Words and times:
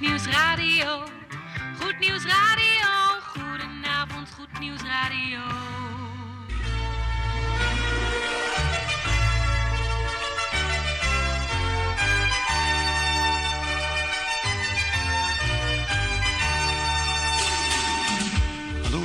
Goed 0.00 0.08
Nieuws 0.08 0.26
Radio. 0.26 1.04
Goed 1.78 1.98
Nieuws 1.98 2.24
Radio. 2.24 3.20
Goedenavond, 3.34 4.28
Goed 4.34 4.58
Nieuws 4.58 4.80
Radio. 4.82 5.99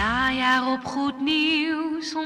Najaar 0.00 0.72
op 0.72 0.84
Goed 0.84 1.20
Nieuws 1.20 2.12
102.4. 2.12 2.16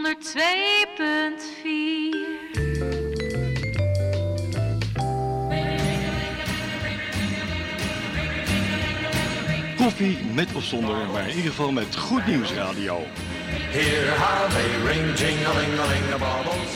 Koffie 9.77 10.19
met 10.35 10.55
of 10.55 10.65
zonder, 10.65 10.97
maar 11.13 11.23
in 11.23 11.37
ieder 11.37 11.51
geval 11.51 11.73
met 11.73 11.97
Goed 11.97 12.27
Nieuws 12.27 12.53
Radio. 12.53 13.03
Hear 13.49 14.19
how 14.19 14.51
they 14.51 14.93
ring, 14.93 15.15
the 15.15 16.17
baubles, 16.19 16.73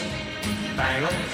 bangles, 0.76 1.32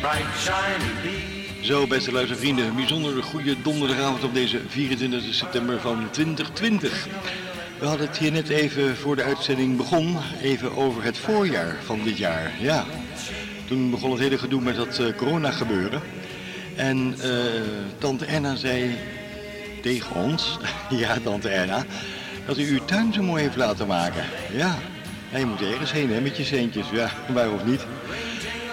bright 0.00 0.38
shiny. 0.38 1.44
Zo, 1.60 1.86
beste 1.86 2.12
luistervrienden, 2.12 2.66
een 2.66 2.74
bijzonder 2.74 3.22
goede 3.22 3.62
donderdagavond 3.62 4.24
op 4.24 4.34
deze 4.34 4.60
24 4.68 5.34
september 5.34 5.80
van 5.80 6.10
2020. 6.10 7.08
We 7.78 7.86
hadden 7.86 8.06
het 8.06 8.18
hier 8.18 8.32
net 8.32 8.48
even 8.48 8.96
voor 8.96 9.16
de 9.16 9.22
uitzending 9.22 9.76
begon, 9.76 10.16
even 10.42 10.76
over 10.76 11.04
het 11.04 11.18
voorjaar 11.18 11.76
van 11.84 12.02
dit 12.04 12.18
jaar. 12.18 12.52
Ja, 12.60 12.84
toen 13.68 13.90
begon 13.90 14.10
het 14.10 14.20
hele 14.20 14.38
gedoe 14.38 14.60
met 14.60 14.76
dat 14.76 14.98
eh, 14.98 15.16
corona 15.16 15.50
gebeuren. 15.50 16.02
En 16.76 17.14
eh, 17.20 17.30
tante 17.98 18.24
Erna 18.24 18.54
zei 18.54 18.96
tegen 19.82 20.16
ons, 20.16 20.58
ja 20.90 21.16
tante 21.22 21.48
Erna, 21.48 21.84
dat 22.46 22.58
u 22.58 22.70
uw 22.70 22.84
tuin 22.84 23.12
zo 23.12 23.22
mooi 23.22 23.42
heeft 23.42 23.56
laten 23.56 23.86
maken. 23.86 24.24
Ja, 24.52 24.78
en 25.32 25.40
je 25.40 25.46
moet 25.46 25.62
ergens 25.62 25.92
heen 25.92 26.12
hè, 26.12 26.20
met 26.20 26.36
je 26.36 26.44
centjes, 26.44 26.86
ja, 26.92 27.10
waarom 27.34 27.60
niet? 27.64 27.86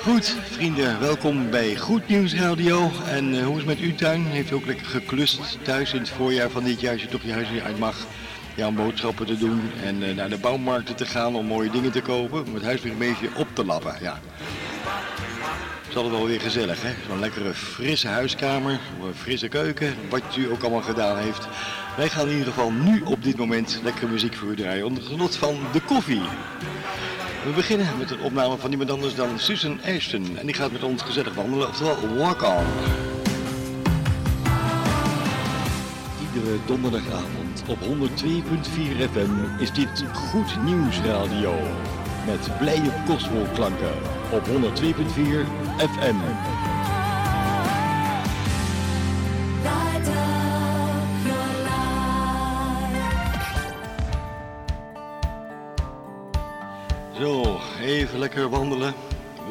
Goed, 0.02 0.36
vrienden, 0.52 1.00
welkom 1.00 1.50
bij 1.50 1.76
Goed 1.76 2.08
Nieuws 2.08 2.36
Radio. 2.36 2.92
En 3.08 3.36
eh, 3.36 3.46
hoe 3.46 3.52
is 3.52 3.58
het 3.58 3.66
met 3.66 3.80
uw 3.80 3.96
tuin? 3.96 4.26
Heeft 4.26 4.52
u 4.52 4.56
ook 4.56 4.66
lekker 4.66 4.86
geklust 4.86 5.58
thuis 5.62 5.94
in 5.94 6.00
het 6.00 6.10
voorjaar 6.10 6.50
van 6.50 6.64
dit 6.64 6.80
jaar, 6.82 6.94
als 6.94 7.02
je 7.02 7.08
toch 7.08 7.24
je 7.24 7.32
huis 7.32 7.50
niet 7.50 7.62
uit 7.62 7.80
mag? 7.80 8.08
Om 8.58 8.76
boodschappen 8.76 9.26
te 9.26 9.38
doen 9.38 9.72
en 9.84 10.04
eh, 10.04 10.16
naar 10.16 10.30
de 10.30 10.38
bouwmarkten 10.38 10.96
te 10.96 11.06
gaan 11.06 11.36
om 11.36 11.46
mooie 11.46 11.70
dingen 11.70 11.92
te 11.92 12.02
kopen. 12.02 12.46
Om 12.46 12.54
het 12.54 12.64
huis 12.64 12.82
weer 12.82 12.92
een 12.92 12.98
beetje 12.98 13.30
op 13.36 13.48
te 13.54 13.66
lappen, 13.66 13.96
ja. 14.02 14.20
Het 15.82 15.90
is 15.90 15.96
altijd 15.96 16.14
wel 16.14 16.26
weer 16.26 16.42
gezellig, 16.42 16.82
hè? 16.82 16.94
Zo'n 17.08 17.20
lekkere 17.20 17.54
frisse 17.54 18.08
huiskamer, 18.08 18.72
een 18.72 19.16
frisse 19.16 19.48
keuken, 19.48 19.96
wat 20.10 20.36
u 20.38 20.52
ook 20.52 20.62
allemaal 20.62 20.82
gedaan 20.82 21.18
heeft. 21.18 21.48
Wij 21.98 22.10
gaan 22.10 22.28
in 22.28 22.38
ieder 22.38 22.54
geval 22.54 22.72
nu 22.72 23.02
op 23.02 23.24
dit 23.24 23.38
moment 23.38 23.80
lekkere 23.84 24.12
muziek 24.12 24.34
voor 24.34 24.48
u 24.48 24.56
draaien, 24.56 24.86
onder 24.86 25.04
genot 25.04 25.36
van 25.36 25.58
de 25.72 25.82
koffie. 25.82 26.22
We 27.44 27.52
beginnen 27.56 27.88
met 27.98 28.12
een 28.12 28.22
opname 28.22 28.58
van 28.58 28.70
niemand 28.70 28.92
anders 28.92 29.16
dan 29.16 29.40
Susan 29.40 29.80
Ashton. 29.96 30.38
En 30.38 30.46
die 30.46 30.56
gaat 30.56 30.72
met 30.72 30.84
ons 30.84 31.02
gezellig 31.02 31.34
wandelen, 31.34 31.68
oftewel 31.68 32.16
Walk 32.18 32.44
On. 32.44 32.66
Iedere 36.22 36.58
donderdagavond 36.66 37.43
op 37.68 37.78
102.4 37.80 37.86
FM 39.12 39.62
is 39.62 39.72
dit 39.72 40.04
Goed 40.14 40.64
Nieuws 40.64 41.00
Radio. 41.00 41.54
Met 42.26 42.58
blije 42.58 42.92
gospelklanken 43.08 43.94
op 44.32 44.48
102.4 44.48 44.52
FM. 45.78 46.16
Zo, 57.20 57.60
even 57.82 58.20
lekker 58.20 58.50
wandelen. 58.50 58.94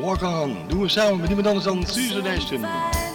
Walk 0.00 0.22
On. 0.22 0.56
Doen 0.68 0.80
we 0.80 0.88
samen 0.88 1.16
met 1.16 1.26
niemand 1.26 1.46
anders 1.46 1.64
dan 1.64 1.86
Susan 1.86 2.26
Ashton. 2.26 2.58
Find 2.58 3.12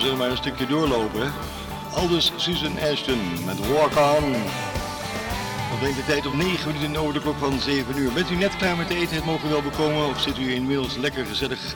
zullen 0.00 0.18
maar 0.18 0.30
een 0.30 0.36
stukje 0.36 0.66
doorlopen. 0.66 1.32
Aldus 1.94 2.32
Susan 2.36 2.78
Ashton 2.92 3.20
met 3.44 3.66
Walk 3.66 3.96
On. 3.96 4.34
Brengt 5.78 5.96
de 5.96 6.04
tijd 6.04 6.26
op 6.26 6.34
9 6.34 6.72
minuten 6.72 6.96
over 6.96 7.14
de 7.14 7.20
klok 7.20 7.38
van 7.38 7.60
7 7.60 7.98
uur. 7.98 8.12
Bent 8.12 8.30
u 8.30 8.34
net 8.34 8.56
klaar 8.56 8.76
met 8.76 8.90
eten? 8.90 9.16
Het 9.16 9.24
mogen 9.24 9.50
wel 9.50 9.62
bekomen. 9.62 10.08
Of 10.08 10.20
zit 10.20 10.38
u 10.38 10.54
inmiddels 10.54 10.96
lekker 10.96 11.26
gezellig 11.26 11.74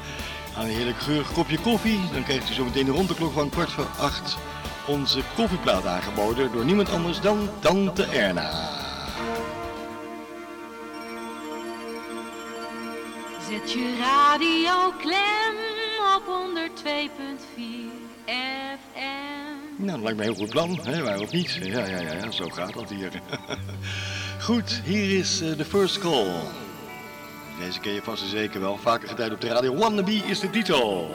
aan 0.57 0.65
een 0.65 0.71
heerlijk 0.71 0.99
geurig 0.99 1.33
kopje 1.33 1.59
koffie? 1.59 2.01
Dan 2.13 2.25
krijgt 2.25 2.51
u 2.51 2.53
zo 2.53 2.65
meteen 2.65 2.89
rond 2.89 3.09
de 3.09 3.15
klok 3.15 3.33
van 3.33 3.49
kwart 3.49 3.73
voor 3.73 3.89
acht 3.99 4.37
onze 4.87 5.23
koffieplaat 5.37 5.87
aangeboden 5.87 6.53
door 6.53 6.65
niemand 6.65 6.91
anders 6.91 7.21
dan 7.21 7.49
Tante 7.61 8.05
Erna. 8.05 8.51
Zet 13.49 13.73
je 13.73 13.97
radio 14.01 14.93
klem 14.99 15.55
op 16.17 16.23
102.4 16.77 16.85
FM. 17.57 17.94
Nou, 19.85 19.97
dat 19.97 20.05
lijkt 20.05 20.19
me 20.19 20.25
een 20.25 20.33
heel 20.33 20.45
goed 20.45 20.51
plan, 20.51 20.79
hè? 20.83 21.19
Of 21.19 21.33
niet? 21.33 21.53
Ja, 21.53 21.87
ja, 21.87 22.01
ja, 22.01 22.13
ja, 22.13 22.31
zo 22.31 22.49
gaat 22.49 22.73
dat 22.73 22.91
hier. 22.91 23.11
goed, 24.49 24.81
hier 24.85 25.19
is 25.19 25.39
de 25.39 25.57
uh, 25.59 25.65
First 25.65 25.99
Call. 25.99 26.27
Deze 27.61 27.81
ken 27.81 27.93
je 27.93 28.03
vast 28.03 28.23
en 28.23 28.29
zeker 28.29 28.61
wel. 28.61 28.77
Vaker 28.77 29.09
geduid 29.09 29.33
op 29.33 29.41
de 29.41 29.49
radio. 29.49 29.75
Wannabe 29.75 30.13
is 30.13 30.41
de 30.41 30.51
titel. 30.51 31.11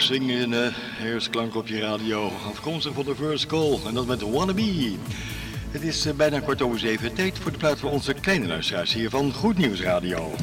zingen 0.00 0.52
eh, 0.52 1.04
eerste 1.04 1.30
klank 1.30 1.54
op 1.54 1.68
je 1.68 1.80
radio. 1.80 2.32
Afkomstig 2.46 2.92
van 2.94 3.04
de 3.04 3.14
First 3.14 3.46
Call 3.46 3.78
en 3.86 3.94
dat 3.94 4.06
met 4.06 4.20
Wannabe. 4.20 4.92
Het 5.70 5.82
is 5.82 6.06
eh, 6.06 6.14
bijna 6.14 6.40
kwart 6.40 6.62
over 6.62 6.78
zeven. 6.78 7.14
Tijd 7.14 7.38
voor 7.38 7.52
de 7.52 7.58
plaats 7.58 7.80
voor 7.80 7.90
onze 7.90 8.14
kleine 8.14 8.46
luisteraars 8.46 8.92
hier 8.92 9.10
van 9.10 9.32
Goed 9.32 9.58
Nieuws 9.58 9.80
Radio. 9.80 10.34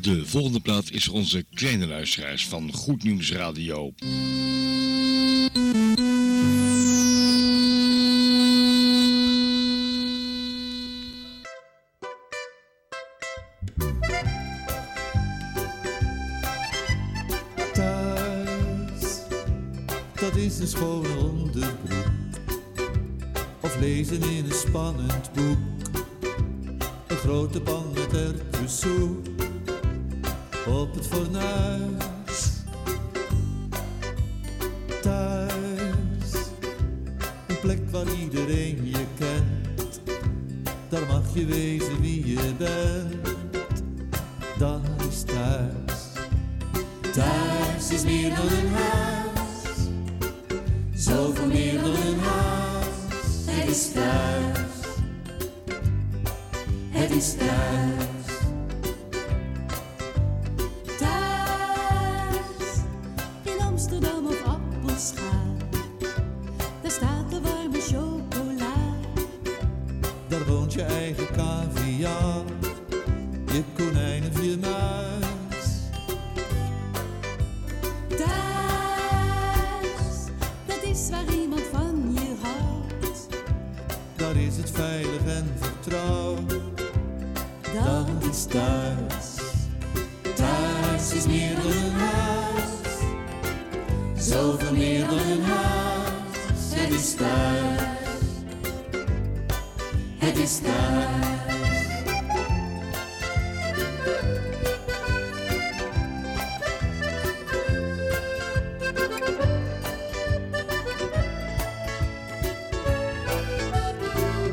De 0.00 0.26
volgende 0.26 0.60
plaat 0.60 0.90
is 0.90 1.08
onze 1.08 1.44
kleine 1.54 1.86
luisteraars 1.86 2.46
van 2.46 2.72
Goed 2.72 3.02
Nieuws 3.02 3.32
Radio. 3.32 3.92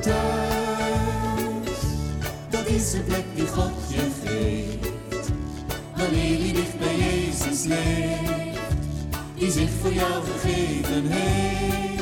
Dus 0.04 1.80
dat 2.50 2.68
is 2.68 2.92
de 2.92 3.00
plek 3.00 3.24
die 3.36 3.48
God 3.48 3.72
je 3.90 4.08
geeft, 4.26 5.30
wanneer 5.96 6.46
je 6.46 6.54
dicht 6.54 6.80
bij 6.80 6.96
Jezus 6.98 7.64
leeft, 7.64 8.60
die 9.38 9.52
zich 9.52 9.70
voor 9.82 9.94
jou 9.94 10.24
vergeven 10.24 11.06
heeft. 11.08 11.93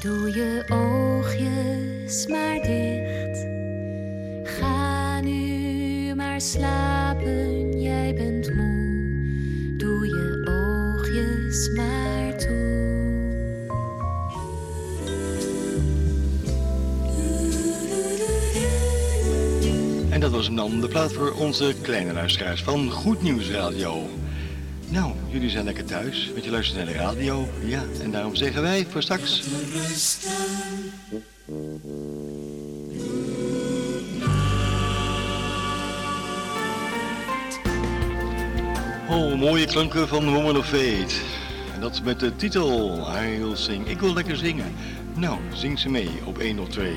Doe 0.00 0.34
je 0.34 0.64
oogjes 0.68 2.26
maar 2.26 2.54
dicht. 2.54 3.46
Ga 4.58 5.20
nu 5.20 6.14
maar 6.14 6.40
slapen, 6.40 7.80
jij 7.80 8.14
bent 8.14 8.54
moe. 8.54 9.74
Doe 9.76 10.06
je 10.06 10.48
oogjes 10.48 11.70
maar 11.76 12.38
toe. 12.38 12.88
En 20.10 20.20
dat 20.20 20.30
was 20.30 20.50
dan, 20.50 20.80
de 20.80 20.88
plaat 20.88 21.12
voor 21.12 21.32
onze 21.32 21.74
kleine 21.82 22.12
luisteraars 22.12 22.62
van 22.62 22.90
Goed 22.90 23.22
Nieuws 23.22 23.50
Radio. 23.50 24.06
Nou, 24.88 25.12
Jullie 25.30 25.50
zijn 25.50 25.64
lekker 25.64 25.84
thuis, 25.84 26.30
want 26.32 26.44
je 26.44 26.50
luistert 26.50 26.76
naar 26.76 26.86
de 26.86 26.98
radio. 26.98 27.48
Ja, 27.64 27.82
en 28.02 28.10
daarom 28.10 28.34
zeggen 28.34 28.62
wij 28.62 28.86
voor 28.90 29.02
straks... 29.02 29.42
Oh, 39.08 39.38
mooie 39.38 39.66
klanken 39.66 40.08
van 40.08 40.32
Woman 40.32 40.56
of 40.56 40.66
Fate. 40.66 41.14
En 41.74 41.80
dat 41.80 42.02
met 42.02 42.20
de 42.20 42.36
titel 42.36 42.98
I'll 43.22 43.56
Sing. 43.56 43.86
Ik 43.86 44.00
wil 44.00 44.14
lekker 44.14 44.36
zingen. 44.36 44.72
Nou, 45.14 45.38
zing 45.54 45.78
ze 45.78 45.88
mee 45.88 46.10
op 46.24 46.42
102. 46.42 46.92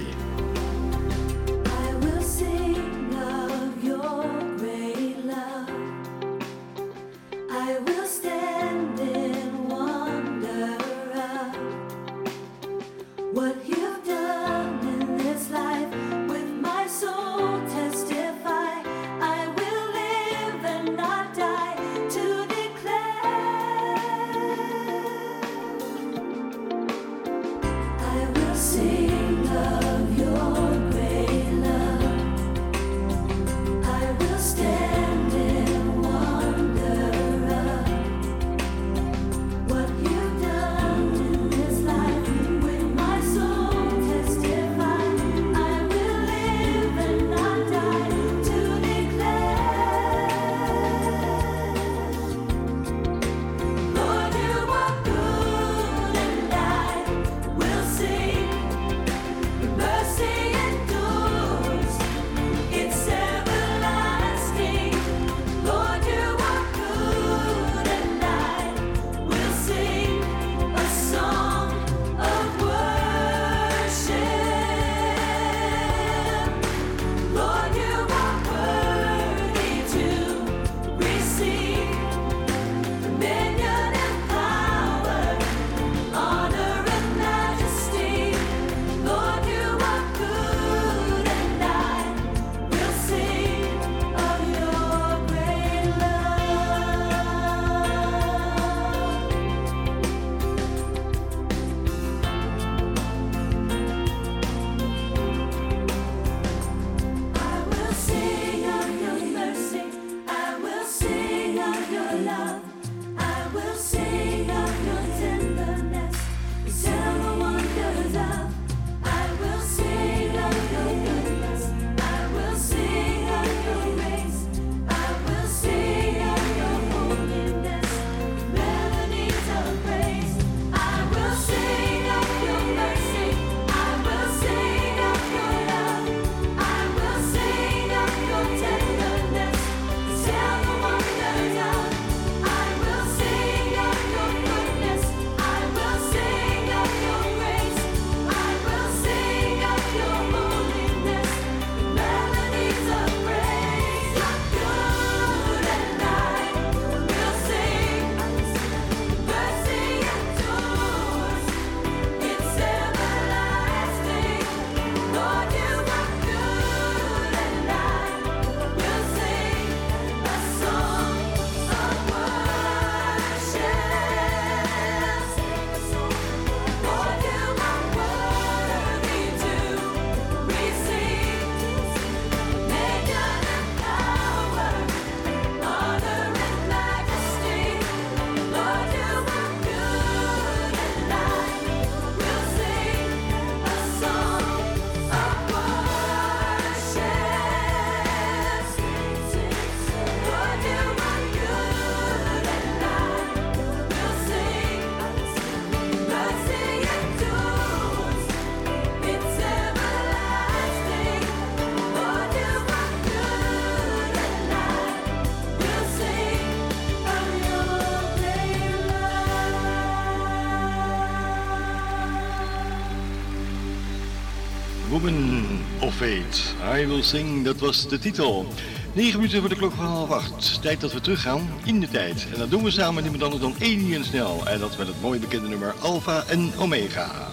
Woman 225.03 225.59
of 225.81 225.95
Fate. 225.95 226.55
I 226.79 226.87
Will 226.87 227.03
Sing, 227.03 227.43
dat 227.43 227.59
was 227.59 227.87
de 227.87 227.99
titel. 227.99 228.45
9 228.93 229.15
minuten 229.15 229.39
voor 229.39 229.49
de 229.49 229.55
klok 229.55 229.73
van 229.73 229.85
half 229.85 230.09
acht. 230.09 230.61
Tijd 230.61 230.81
dat 230.81 230.93
we 230.93 231.01
teruggaan 231.01 231.49
in 231.63 231.79
de 231.79 231.87
tijd. 231.87 232.27
En 232.33 232.39
dat 232.39 232.49
doen 232.49 232.63
we 232.63 232.71
samen 232.71 232.93
met 232.93 233.03
iemand 233.03 233.23
anders 233.23 233.41
dan 233.41 233.55
Alien 233.55 234.05
Snel. 234.05 234.47
En 234.47 234.59
dat 234.59 234.77
met 234.77 234.87
het 234.87 235.01
mooie 235.01 235.19
bekende 235.19 235.47
nummer 235.47 235.75
Alpha 235.79 236.23
en 236.27 236.51
Omega. 236.57 237.32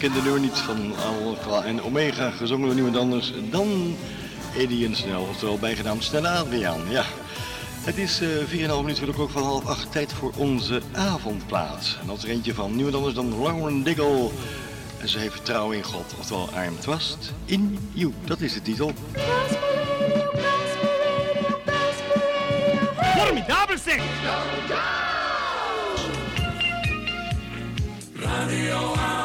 Bekende 0.00 0.22
nummer 0.22 0.40
niet 0.40 0.58
van 0.58 0.92
Alpha 0.96 1.64
en 1.64 1.82
Omega, 1.82 2.30
gezongen 2.30 2.66
door 2.66 2.74
niemand 2.74 2.96
anders 2.96 3.32
dan 3.50 3.96
Eddie 4.56 4.94
Snel, 4.94 5.22
oftewel 5.22 5.58
bijgenaamd 5.58 6.04
Snelle 6.04 6.28
Adriaan. 6.28 6.80
Ja, 6.88 7.04
het 7.80 7.96
is 7.96 8.22
uh, 8.22 8.28
4,5 8.28 8.46
minuten 8.50 8.96
voor 8.96 9.06
de 9.06 9.12
klok 9.12 9.30
van 9.30 9.42
half 9.42 9.66
acht, 9.66 9.92
tijd 9.92 10.12
voor 10.12 10.32
onze 10.36 10.80
avondplaats. 10.92 11.96
En 12.00 12.06
dat 12.06 12.16
is 12.16 12.22
er 12.22 12.30
eentje 12.30 12.54
van 12.54 12.74
niemand 12.74 12.94
anders 12.94 13.14
dan 13.14 13.42
Lauren 13.42 13.82
Diggle. 13.82 14.30
En 14.98 15.08
ze 15.08 15.18
heeft 15.18 15.32
vertrouwen 15.32 15.76
in 15.76 15.82
God, 15.82 16.14
oftewel 16.18 16.48
I'm 16.64 16.78
Trust 16.78 17.32
in 17.44 17.78
You. 17.92 18.12
Dat 18.24 18.40
is 18.40 18.52
de 18.52 18.62
titel. 18.62 18.92
Formidabel 23.16 23.78
zeg! 23.78 24.02
Letting 28.14 29.17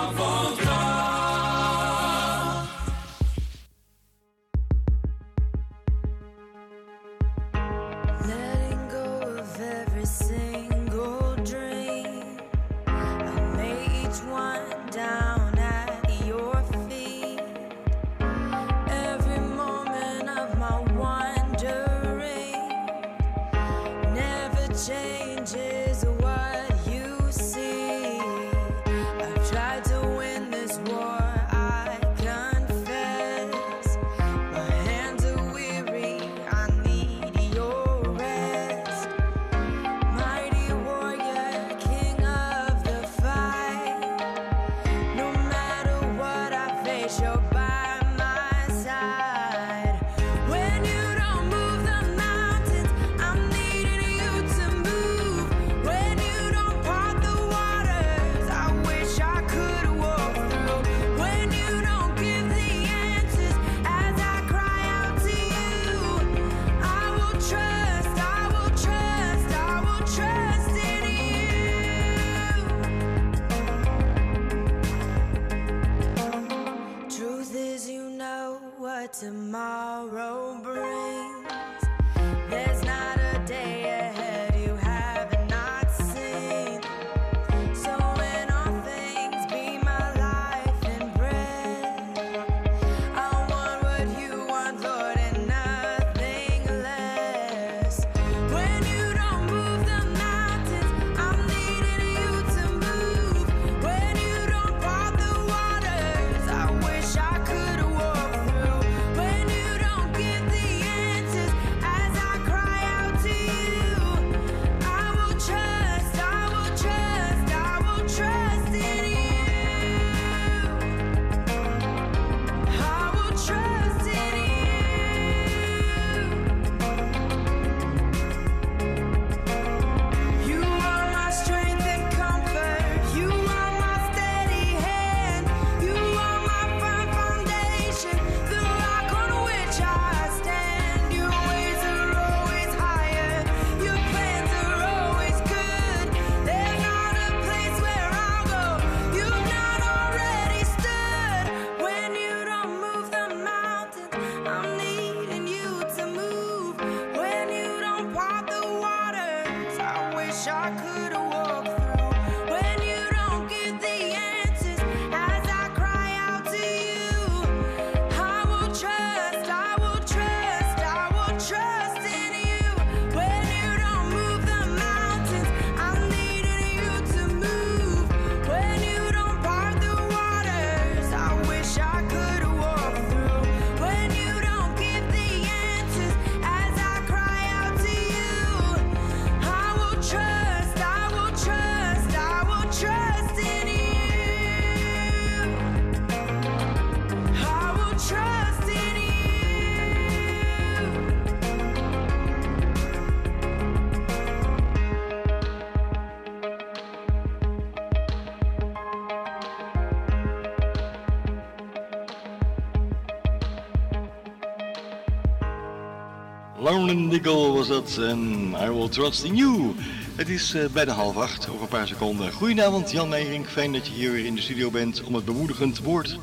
Lauren 216.63 217.07
Nickel 217.07 217.53
was 217.53 217.67
dat 217.67 217.97
en 217.97 218.55
I 218.61 218.69
Will 218.69 218.89
Trust 218.89 219.23
in 219.23 219.35
You. 219.35 219.75
Het 220.15 220.29
is 220.29 220.53
eh, 220.53 220.65
bijna 220.73 220.93
half 220.93 221.17
acht, 221.17 221.49
over 221.49 221.61
een 221.61 221.67
paar 221.67 221.87
seconden. 221.87 222.31
Goedenavond 222.31 222.91
Jan 222.91 223.09
Meijering, 223.09 223.47
fijn 223.47 223.73
dat 223.73 223.87
je 223.87 223.93
hier 223.93 224.11
weer 224.11 224.25
in 224.25 224.35
de 224.35 224.41
studio 224.41 224.71
bent 224.71 225.03
om 225.03 225.15
het 225.15 225.25
bemoedigend 225.25 225.79
woord 225.79 226.17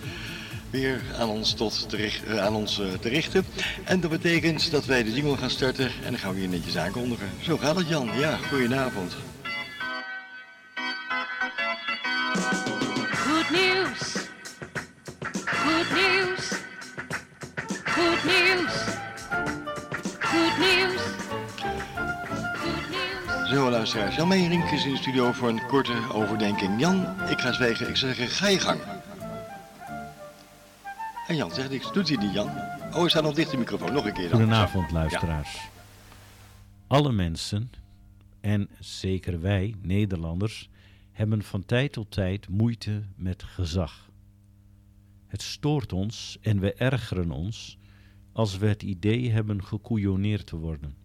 weer 0.71 1.03
aan 1.19 1.29
ons, 1.29 1.53
tot 1.53 1.87
eh, 1.95 2.39
aan 2.39 2.57
eh, 2.57 2.69
te 3.01 3.09
richten. 3.09 3.45
En 3.85 4.01
dat 4.01 4.11
betekent 4.11 4.71
dat 4.71 4.85
wij 4.85 5.03
de 5.03 5.13
jingle 5.13 5.37
gaan 5.37 5.51
starten 5.51 5.87
en 5.87 6.11
dan 6.11 6.19
gaan 6.19 6.35
we 6.35 6.41
hier 6.41 6.49
netjes 6.49 6.77
aankondigen. 6.77 7.29
Zo 7.41 7.57
gaat 7.57 7.77
het 7.77 7.89
Jan, 7.89 8.11
ja, 8.19 8.37
goedenavond. 8.37 9.13
Jan 24.17 24.29
Meijering 24.29 24.71
is 24.71 24.85
in 24.85 24.91
de 24.91 24.97
studio 24.97 25.33
voor 25.33 25.49
een 25.49 25.67
korte 25.67 26.13
overdenking. 26.13 26.81
Jan, 26.81 27.07
ik 27.29 27.41
ga 27.41 27.53
zwijgen, 27.53 27.89
ik 27.89 27.97
zeggen, 27.97 28.29
ga 28.29 28.49
je 28.49 28.59
gang. 28.59 28.81
En 31.27 31.37
Jan 31.37 31.51
zegt 31.51 31.71
niks, 31.71 31.93
doet 31.93 32.09
hij 32.09 32.17
niet 32.17 32.33
Jan? 32.33 32.47
Oh, 32.47 32.95
hij 32.95 33.09
staat 33.09 33.23
nog 33.23 33.35
dicht 33.35 33.51
de 33.51 33.57
microfoon, 33.57 33.93
nog 33.93 34.05
een 34.05 34.13
keer 34.13 34.29
dan. 34.29 34.39
Goedenavond, 34.39 34.91
luisteraars. 34.91 35.69
Alle 36.87 37.13
mensen, 37.13 37.71
en 38.41 38.69
zeker 38.79 39.41
wij, 39.41 39.75
Nederlanders, 39.83 40.71
hebben 41.13 41.43
van 41.43 41.65
tijd 41.65 41.93
tot 41.93 42.11
tijd 42.11 42.49
moeite 42.49 43.03
met 43.17 43.43
gezag. 43.43 44.09
Het 45.27 45.43
stoort 45.43 45.93
ons 45.93 46.39
en 46.41 46.61
we 46.61 46.75
ergeren 46.75 47.31
ons 47.31 47.79
als 48.33 48.59
we 48.59 48.67
het 48.67 48.83
idee 48.83 49.31
hebben 49.31 49.65
gekoeioneerd 49.65 50.47
te 50.47 50.57
worden. 50.57 51.00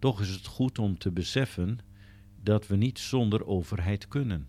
Toch 0.00 0.20
is 0.20 0.30
het 0.30 0.46
goed 0.46 0.78
om 0.78 0.98
te 0.98 1.10
beseffen 1.10 1.78
dat 2.42 2.66
we 2.66 2.76
niet 2.76 2.98
zonder 2.98 3.46
overheid 3.46 4.08
kunnen. 4.08 4.48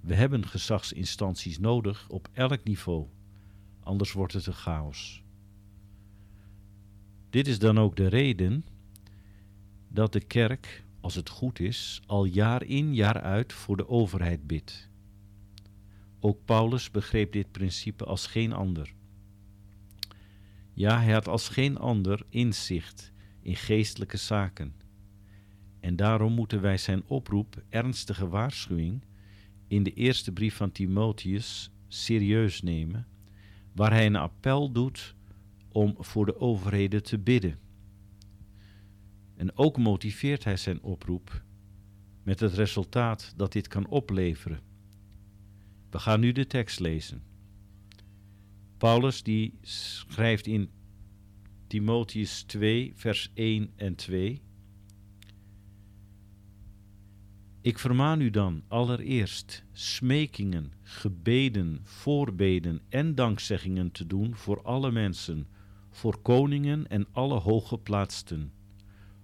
We 0.00 0.14
hebben 0.14 0.46
gezagsinstanties 0.46 1.58
nodig 1.58 2.08
op 2.08 2.28
elk 2.32 2.64
niveau, 2.64 3.06
anders 3.80 4.12
wordt 4.12 4.32
het 4.32 4.46
een 4.46 4.52
chaos. 4.52 5.22
Dit 7.30 7.46
is 7.46 7.58
dan 7.58 7.78
ook 7.78 7.96
de 7.96 8.06
reden 8.06 8.64
dat 9.88 10.12
de 10.12 10.20
kerk, 10.20 10.84
als 11.00 11.14
het 11.14 11.28
goed 11.28 11.60
is, 11.60 12.00
al 12.06 12.24
jaar 12.24 12.62
in 12.62 12.94
jaar 12.94 13.20
uit 13.20 13.52
voor 13.52 13.76
de 13.76 13.88
overheid 13.88 14.46
bidt. 14.46 14.88
Ook 16.20 16.44
Paulus 16.44 16.90
begreep 16.90 17.32
dit 17.32 17.52
principe 17.52 18.04
als 18.04 18.26
geen 18.26 18.52
ander. 18.52 18.94
Ja, 20.72 21.00
hij 21.00 21.12
had 21.12 21.28
als 21.28 21.48
geen 21.48 21.78
ander 21.78 22.26
inzicht 22.28 23.14
in 23.46 23.56
geestelijke 23.56 24.16
zaken. 24.16 24.74
En 25.80 25.96
daarom 25.96 26.32
moeten 26.32 26.60
wij 26.60 26.78
zijn 26.78 27.02
oproep, 27.06 27.62
ernstige 27.68 28.28
waarschuwing, 28.28 29.02
in 29.66 29.82
de 29.82 29.92
eerste 29.92 30.32
brief 30.32 30.56
van 30.56 30.72
Timotheus 30.72 31.70
serieus 31.88 32.62
nemen, 32.62 33.06
waar 33.72 33.90
hij 33.90 34.06
een 34.06 34.16
appel 34.16 34.72
doet 34.72 35.14
om 35.68 35.94
voor 35.98 36.26
de 36.26 36.40
overheden 36.40 37.02
te 37.02 37.18
bidden. 37.18 37.58
En 39.36 39.56
ook 39.56 39.78
motiveert 39.78 40.44
hij 40.44 40.56
zijn 40.56 40.82
oproep 40.82 41.42
met 42.22 42.40
het 42.40 42.52
resultaat 42.52 43.32
dat 43.36 43.52
dit 43.52 43.68
kan 43.68 43.86
opleveren. 43.86 44.60
We 45.90 45.98
gaan 45.98 46.20
nu 46.20 46.32
de 46.32 46.46
tekst 46.46 46.80
lezen. 46.80 47.22
Paulus 48.76 49.22
die 49.22 49.58
schrijft 49.62 50.46
in 50.46 50.70
Timotheus 51.66 52.42
2, 52.42 52.92
vers 52.94 53.30
1 53.34 53.70
en 53.76 53.94
2. 53.94 54.40
Ik 57.60 57.78
vermaan 57.78 58.20
u 58.20 58.30
dan 58.30 58.62
allereerst 58.68 59.64
smekingen, 59.72 60.72
gebeden, 60.82 61.80
voorbeden 61.82 62.80
en 62.88 63.14
dankzeggingen 63.14 63.90
te 63.90 64.06
doen 64.06 64.34
voor 64.34 64.62
alle 64.62 64.90
mensen, 64.90 65.46
voor 65.90 66.18
koningen 66.22 66.88
en 66.88 67.06
alle 67.12 67.38
hooggeplaatsten, 67.38 68.52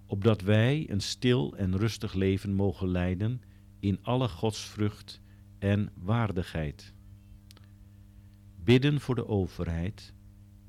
opdat 0.05 0.41
wij 0.41 0.89
een 0.89 1.01
stil 1.01 1.55
en 1.57 1.77
rustig 1.77 2.13
leven 2.13 2.53
mogen 2.53 2.87
leiden 2.87 3.41
in 3.79 3.99
alle 4.01 4.27
godsvrucht 4.27 5.21
en 5.59 5.91
waardigheid. 5.95 6.93
Bidden 8.63 9.01
voor 9.01 9.15
de 9.15 9.27
overheid 9.27 10.13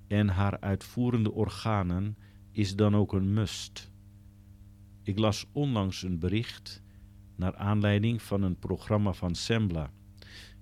en 0.07 0.29
haar 0.29 0.61
uitvoerende 0.61 1.33
organen 1.33 2.17
is 2.51 2.77
dan 2.77 2.97
ook 2.97 3.13
een 3.13 3.33
must. 3.33 3.93
Ik 5.03 5.19
las 5.19 5.47
onlangs 5.53 6.03
een 6.03 6.19
bericht 6.19 6.83
naar 7.37 7.57
aanleiding 7.57 8.23
van 8.23 8.43
een 8.43 8.59
programma 8.59 9.13
van 9.13 9.35
Sembla. 9.35 9.93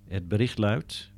Het 0.04 0.28
bericht 0.28 0.58
luidt: 0.58 1.12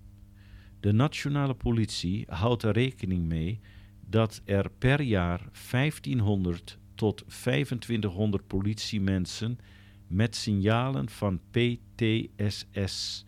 De 0.80 0.92
nationale 0.92 1.54
politie 1.54 2.24
houdt 2.28 2.62
er 2.62 2.72
rekening 2.72 3.26
mee 3.26 3.60
dat 4.00 4.42
er 4.44 4.70
per 4.70 5.00
jaar 5.02 5.48
1500 5.70 6.78
tot 6.94 7.24
2500 7.26 8.46
politiemensen 8.46 9.58
met 10.06 10.36
signalen 10.36 11.08
van 11.08 11.40
PTSS 11.50 13.24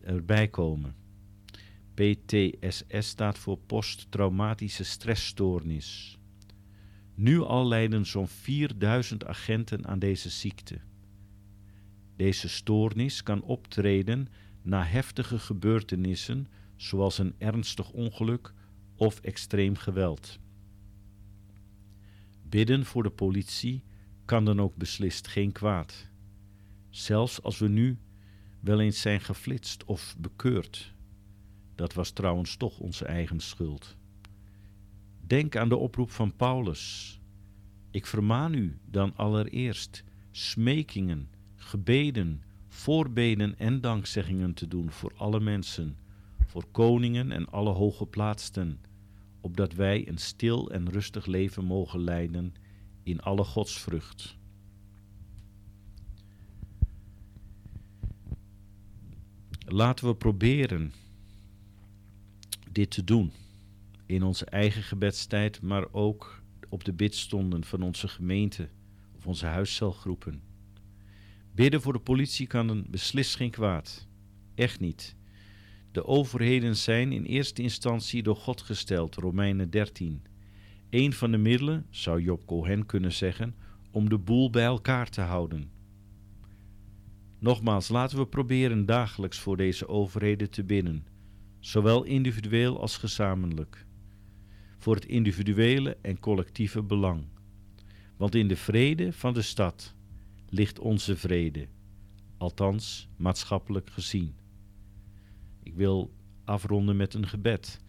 erbij 0.00 0.48
komen. 0.48 0.99
PTSS 2.00 3.08
staat 3.08 3.38
voor 3.38 3.58
posttraumatische 3.58 4.84
stressstoornis. 4.84 6.18
Nu 7.14 7.40
al 7.40 7.68
lijden 7.68 8.06
zo'n 8.06 8.28
4000 8.28 9.26
agenten 9.26 9.86
aan 9.86 9.98
deze 9.98 10.30
ziekte. 10.30 10.80
Deze 12.16 12.48
stoornis 12.48 13.22
kan 13.22 13.42
optreden 13.42 14.28
na 14.62 14.84
heftige 14.84 15.38
gebeurtenissen 15.38 16.48
zoals 16.76 17.18
een 17.18 17.34
ernstig 17.38 17.90
ongeluk 17.90 18.52
of 18.96 19.20
extreem 19.20 19.76
geweld. 19.76 20.38
Bidden 22.42 22.84
voor 22.84 23.02
de 23.02 23.10
politie 23.10 23.82
kan 24.24 24.44
dan 24.44 24.60
ook 24.60 24.76
beslist 24.76 25.28
geen 25.28 25.52
kwaad. 25.52 26.08
Zelfs 26.90 27.42
als 27.42 27.58
we 27.58 27.68
nu 27.68 27.98
wel 28.60 28.80
eens 28.80 29.00
zijn 29.00 29.20
geflitst 29.20 29.84
of 29.84 30.16
bekeurd. 30.18 30.98
Dat 31.80 31.94
was 31.94 32.10
trouwens 32.10 32.56
toch 32.56 32.78
onze 32.78 33.04
eigen 33.04 33.40
schuld. 33.40 33.96
Denk 35.26 35.56
aan 35.56 35.68
de 35.68 35.76
oproep 35.76 36.10
van 36.10 36.36
Paulus. 36.36 37.20
Ik 37.90 38.06
vermaan 38.06 38.54
u 38.54 38.78
dan 38.84 39.16
allereerst 39.16 40.04
smekingen, 40.30 41.28
gebeden, 41.56 42.42
voorbeden 42.68 43.58
en 43.58 43.80
dankzeggingen 43.80 44.54
te 44.54 44.68
doen 44.68 44.90
voor 44.90 45.12
alle 45.16 45.40
mensen, 45.40 45.96
voor 46.46 46.64
koningen 46.70 47.32
en 47.32 47.50
alle 47.50 47.70
hooggeplaatsten, 47.70 48.80
opdat 49.40 49.72
wij 49.72 50.08
een 50.08 50.18
stil 50.18 50.70
en 50.70 50.90
rustig 50.90 51.26
leven 51.26 51.64
mogen 51.64 52.00
leiden 52.00 52.54
in 53.02 53.20
alle 53.20 53.44
godsvrucht. 53.44 54.36
Laten 59.66 60.06
we 60.06 60.14
proberen 60.14 60.92
dit 62.72 62.90
te 62.90 63.04
doen 63.04 63.32
in 64.06 64.22
onze 64.22 64.44
eigen 64.44 64.82
gebedstijd, 64.82 65.62
maar 65.62 65.92
ook 65.92 66.42
op 66.68 66.84
de 66.84 66.92
bidstonden 66.92 67.64
van 67.64 67.82
onze 67.82 68.08
gemeente 68.08 68.68
of 69.16 69.26
onze 69.26 69.46
huiscelgroepen. 69.46 70.42
Bidden 71.54 71.80
voor 71.80 71.92
de 71.92 71.98
politie 71.98 72.46
kan 72.46 72.68
een 72.68 72.86
beslist 72.90 73.36
geen 73.36 73.50
kwaad. 73.50 74.06
Echt 74.54 74.80
niet. 74.80 75.16
De 75.92 76.06
overheden 76.06 76.76
zijn 76.76 77.12
in 77.12 77.24
eerste 77.24 77.62
instantie 77.62 78.22
door 78.22 78.36
God 78.36 78.60
gesteld, 78.60 79.14
Romeinen 79.14 79.70
13. 79.70 80.22
Een 80.90 81.12
van 81.12 81.30
de 81.30 81.36
middelen, 81.36 81.86
zou 81.90 82.22
Job 82.22 82.46
Cohen 82.46 82.86
kunnen 82.86 83.12
zeggen, 83.12 83.54
om 83.90 84.08
de 84.08 84.18
boel 84.18 84.50
bij 84.50 84.64
elkaar 84.64 85.08
te 85.08 85.20
houden. 85.20 85.70
Nogmaals, 87.38 87.88
laten 87.88 88.18
we 88.18 88.26
proberen 88.26 88.86
dagelijks 88.86 89.38
voor 89.38 89.56
deze 89.56 89.88
overheden 89.88 90.50
te 90.50 90.64
bidden, 90.64 91.06
zowel 91.60 92.04
individueel 92.04 92.80
als 92.80 92.96
gezamenlijk, 92.96 93.86
voor 94.78 94.94
het 94.94 95.04
individuele 95.04 95.96
en 96.02 96.18
collectieve 96.18 96.82
belang. 96.82 97.24
Want 98.16 98.34
in 98.34 98.48
de 98.48 98.56
vrede 98.56 99.12
van 99.12 99.34
de 99.34 99.42
stad 99.42 99.94
ligt 100.48 100.78
onze 100.78 101.16
vrede, 101.16 101.68
althans 102.36 103.08
maatschappelijk 103.16 103.90
gezien. 103.90 104.34
Ik 105.62 105.74
wil 105.74 106.12
afronden 106.44 106.96
met 106.96 107.14
een 107.14 107.28
gebed. 107.28 107.80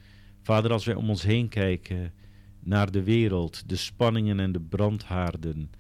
Vader, 0.42 0.72
als 0.72 0.86
wij 0.86 0.96
om 0.96 1.10
ons 1.10 1.24
heen 1.24 1.50
kijken 1.50 2.14
naar 2.60 2.92
de 2.92 3.04
wereld, 3.04 3.70
de 3.70 3.76
spanningen 3.76 4.40
en 4.40 4.52
de 4.52 4.62
brandhaarden, 4.62 5.72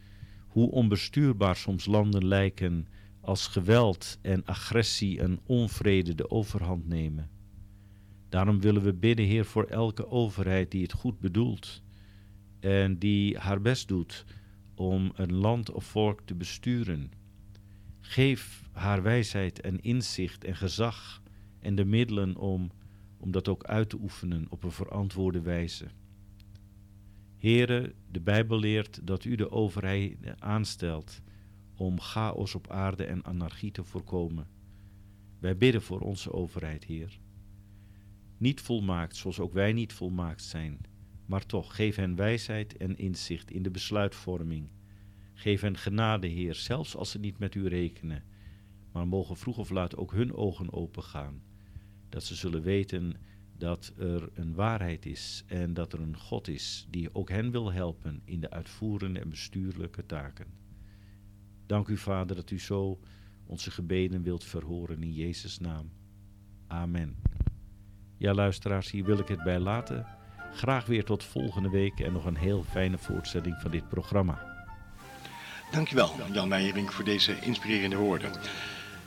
hoe 0.48 0.72
onbestuurbaar 0.72 1.56
soms 1.56 1.86
landen 1.86 2.28
lijken 2.28 2.88
als 3.22 3.48
geweld 3.48 4.18
en 4.22 4.46
agressie 4.46 5.20
en 5.20 5.40
onvrede 5.46 6.16
de 6.16 6.30
overhand 6.30 6.88
nemen. 6.88 7.30
Daarom 8.32 8.62
willen 8.62 8.82
we 8.82 8.94
bidden, 8.94 9.26
Heer, 9.26 9.46
voor 9.46 9.64
elke 9.64 10.08
overheid 10.08 10.72
die 10.72 10.82
het 10.82 10.94
goed 10.94 11.20
bedoelt 11.20 11.82
en 12.60 12.98
die 12.98 13.38
haar 13.38 13.62
best 13.62 13.88
doet 13.88 14.26
om 14.76 15.12
een 15.16 15.34
land 15.34 15.72
of 15.72 15.84
volk 15.84 16.22
te 16.26 16.36
besturen. 16.36 17.12
Geef 18.00 18.64
haar 18.72 19.04
wijsheid 19.04 19.62
en 19.62 19.82
inzicht 19.82 20.44
en 20.44 20.56
gezag 20.56 21.22
en 21.60 21.76
de 21.76 21.86
middelen 21.86 22.36
om, 22.36 22.72
om 23.18 23.32
dat 23.32 23.48
ook 23.48 23.64
uit 23.64 23.90
te 23.90 23.98
oefenen 24.02 24.46
op 24.50 24.64
een 24.64 24.72
verantwoorde 24.72 25.42
wijze. 25.42 25.86
Here, 27.38 27.94
de 28.12 28.22
Bijbel 28.22 28.60
leert 28.60 29.08
dat 29.08 29.24
u 29.24 29.36
de 29.36 29.52
overheid 29.52 30.18
aanstelt 30.40 31.22
om 31.76 32.00
chaos 32.00 32.56
op 32.56 32.70
aarde 32.70 33.04
en 33.04 33.24
anarchie 33.24 33.72
te 33.72 33.84
voorkomen. 33.84 34.48
Wij 35.40 35.58
bidden 35.58 35.82
voor 35.82 36.00
onze 36.00 36.34
overheid, 36.34 36.84
Heer. 36.84 37.20
Niet 38.42 38.62
volmaakt 38.62 39.16
zoals 39.16 39.40
ook 39.40 39.54
wij 39.54 39.74
niet 39.74 39.94
volmaakt 39.94 40.44
zijn, 40.44 40.80
maar 41.26 41.46
toch 41.46 41.76
geef 41.76 41.96
hen 41.96 42.16
wijsheid 42.16 42.78
en 42.78 42.98
inzicht 42.98 43.52
in 43.52 43.64
de 43.64 43.72
besluitvorming. 43.72 44.70
Geef 45.34 45.62
hen 45.62 45.78
genade, 45.78 46.28
Heer, 46.28 46.56
zelfs 46.56 46.96
als 46.96 47.12
ze 47.12 47.20
niet 47.20 47.38
met 47.38 47.56
u 47.56 47.68
rekenen, 47.68 48.24
maar 48.92 49.08
mogen 49.08 49.38
vroeg 49.38 49.58
of 49.58 49.70
laat 49.70 49.96
ook 49.98 50.12
hun 50.12 50.34
ogen 50.34 50.74
opengaan, 50.74 51.42
dat 52.10 52.24
ze 52.24 52.36
zullen 52.36 52.62
weten 52.62 53.14
dat 53.58 53.94
er 53.98 54.30
een 54.34 54.54
waarheid 54.54 55.06
is 55.06 55.44
en 55.48 55.74
dat 55.74 55.94
er 55.94 56.00
een 56.00 56.18
God 56.18 56.48
is 56.48 56.88
die 56.90 57.16
ook 57.16 57.30
hen 57.30 57.52
wil 57.52 57.72
helpen 57.72 58.22
in 58.26 58.40
de 58.40 58.50
uitvoerende 58.50 59.20
en 59.20 59.30
bestuurlijke 59.30 60.06
taken. 60.06 60.48
Dank 61.66 61.88
u, 61.88 61.98
Vader, 61.98 62.36
dat 62.36 62.52
u 62.52 62.60
zo 62.60 63.00
onze 63.46 63.72
gebeden 63.72 64.22
wilt 64.22 64.44
verhoren 64.44 65.04
in 65.04 65.14
Jezus' 65.14 65.60
naam. 65.60 65.92
Amen. 66.68 67.16
Ja, 68.22 68.34
luisteraars, 68.34 68.92
hier 68.92 69.04
wil 69.04 69.20
ik 69.20 69.28
het 69.28 69.44
bij 69.44 69.60
laten. 69.60 70.06
Graag 70.54 70.86
weer 70.86 71.04
tot 71.04 71.24
volgende 71.24 71.70
week 71.70 72.00
en 72.00 72.14
nog 72.14 72.26
een 72.26 72.38
heel 72.38 72.64
fijne 72.70 72.98
voortzetting 72.98 73.56
van 73.62 73.72
dit 73.72 73.90
programma. 73.90 74.42
Dankjewel, 75.72 76.16
Jan 76.32 76.48
Meijering, 76.48 76.94
voor 76.94 77.04
deze 77.04 77.36
inspirerende 77.40 77.96
woorden. 77.96 78.32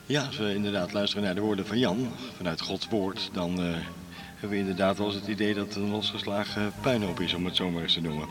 Ja, 0.07 0.24
als 0.24 0.37
we 0.37 0.55
inderdaad 0.55 0.92
luisteren 0.92 1.24
naar 1.24 1.35
de 1.35 1.40
woorden 1.40 1.66
van 1.66 1.79
Jan 1.79 2.09
vanuit 2.37 2.61
Gods 2.61 2.88
woord, 2.88 3.31
dan 3.33 3.50
uh, 3.50 3.74
hebben 4.31 4.50
we 4.50 4.57
inderdaad 4.57 4.98
wel 4.98 5.07
eens 5.07 5.14
het 5.14 5.29
idee 5.29 5.55
dat 5.55 5.66
het 5.66 5.77
een 5.77 5.90
losgeslagen 5.90 6.72
puinhoop 6.81 7.20
is, 7.20 7.35
om 7.35 7.44
het 7.44 7.57
zo 7.57 7.70
maar 7.70 7.83
eens 7.83 7.94
te 7.94 8.00
noemen. 8.00 8.29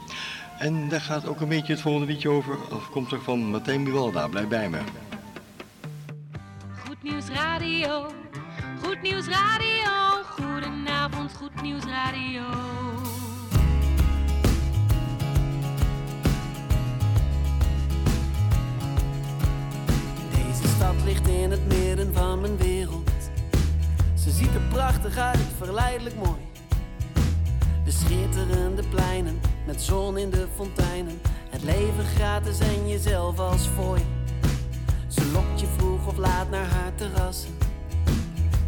En 0.60 0.89
daar 0.89 1.02
gaat 1.02 1.28
ook 1.28 1.41
een 1.41 1.50
beetje 1.50 1.74
het 1.74 1.82
volgende 1.82 2.08
liedje 2.08 2.30
over, 2.30 2.58
of 2.74 2.89
komt 2.89 3.12
er 3.12 3.22
van 3.22 3.39
Martijn 3.39 3.84
Buwalda, 3.84 4.28
blijf 4.28 4.48
bij 4.48 4.69
me. 4.69 4.80
Goed 6.86 7.04
Nieuws 7.04 7.28
Radio, 7.28 8.12
Goed 8.82 9.02
Nieuws 9.02 9.28
Radio, 9.28 10.02
goedenavond 10.41 11.34
Goed 11.38 11.62
Nieuws 11.62 11.84
Radio. 11.84 12.43
Deze 20.32 20.67
stad 20.76 20.96
ligt 21.06 21.28
in 21.28 21.52
het 21.52 21.67
midden 21.67 22.13
van 22.13 22.41
mijn 22.41 22.58
wereld. 22.58 23.12
Ze 24.13 24.32
ziet 24.32 24.54
er 24.54 24.62
prachtig 24.69 25.17
uit, 25.17 25.48
verleidelijk 25.58 26.15
mooi. 26.15 26.41
De 27.86 27.91
schitterende 27.91 28.84
pleinen, 28.89 29.41
met 29.65 29.82
zon 29.82 30.17
in 30.17 30.30
de 30.30 30.48
fonteinen. 30.56 31.22
Het 31.50 31.63
leven 31.63 32.06
gratis 32.06 32.60
en 32.60 32.88
jezelf 32.88 33.39
als 33.39 33.67
fooi. 33.67 34.02
Ze 35.08 35.32
lokt 35.32 35.60
je 35.60 35.67
vroeg 35.78 36.08
of 36.08 36.17
laat 36.17 36.50
naar 36.50 36.65
haar 36.65 36.96
terrassen. 36.96 37.58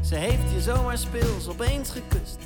Ze 0.07 0.15
heeft 0.15 0.51
je 0.53 0.61
zomaar 0.61 0.97
speels 0.97 1.47
opeens 1.47 1.89
gekust. 1.89 2.37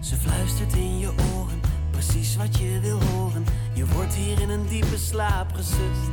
Ze 0.00 0.16
fluistert 0.16 0.72
in 0.74 0.98
je 0.98 1.08
oren, 1.08 1.60
precies 1.90 2.36
wat 2.36 2.58
je 2.58 2.80
wil 2.80 3.00
horen. 3.02 3.44
Je 3.72 3.86
wordt 3.86 4.14
hier 4.14 4.40
in 4.40 4.50
een 4.50 4.66
diepe 4.68 4.98
slaap 4.98 5.52
gesust. 5.52 6.10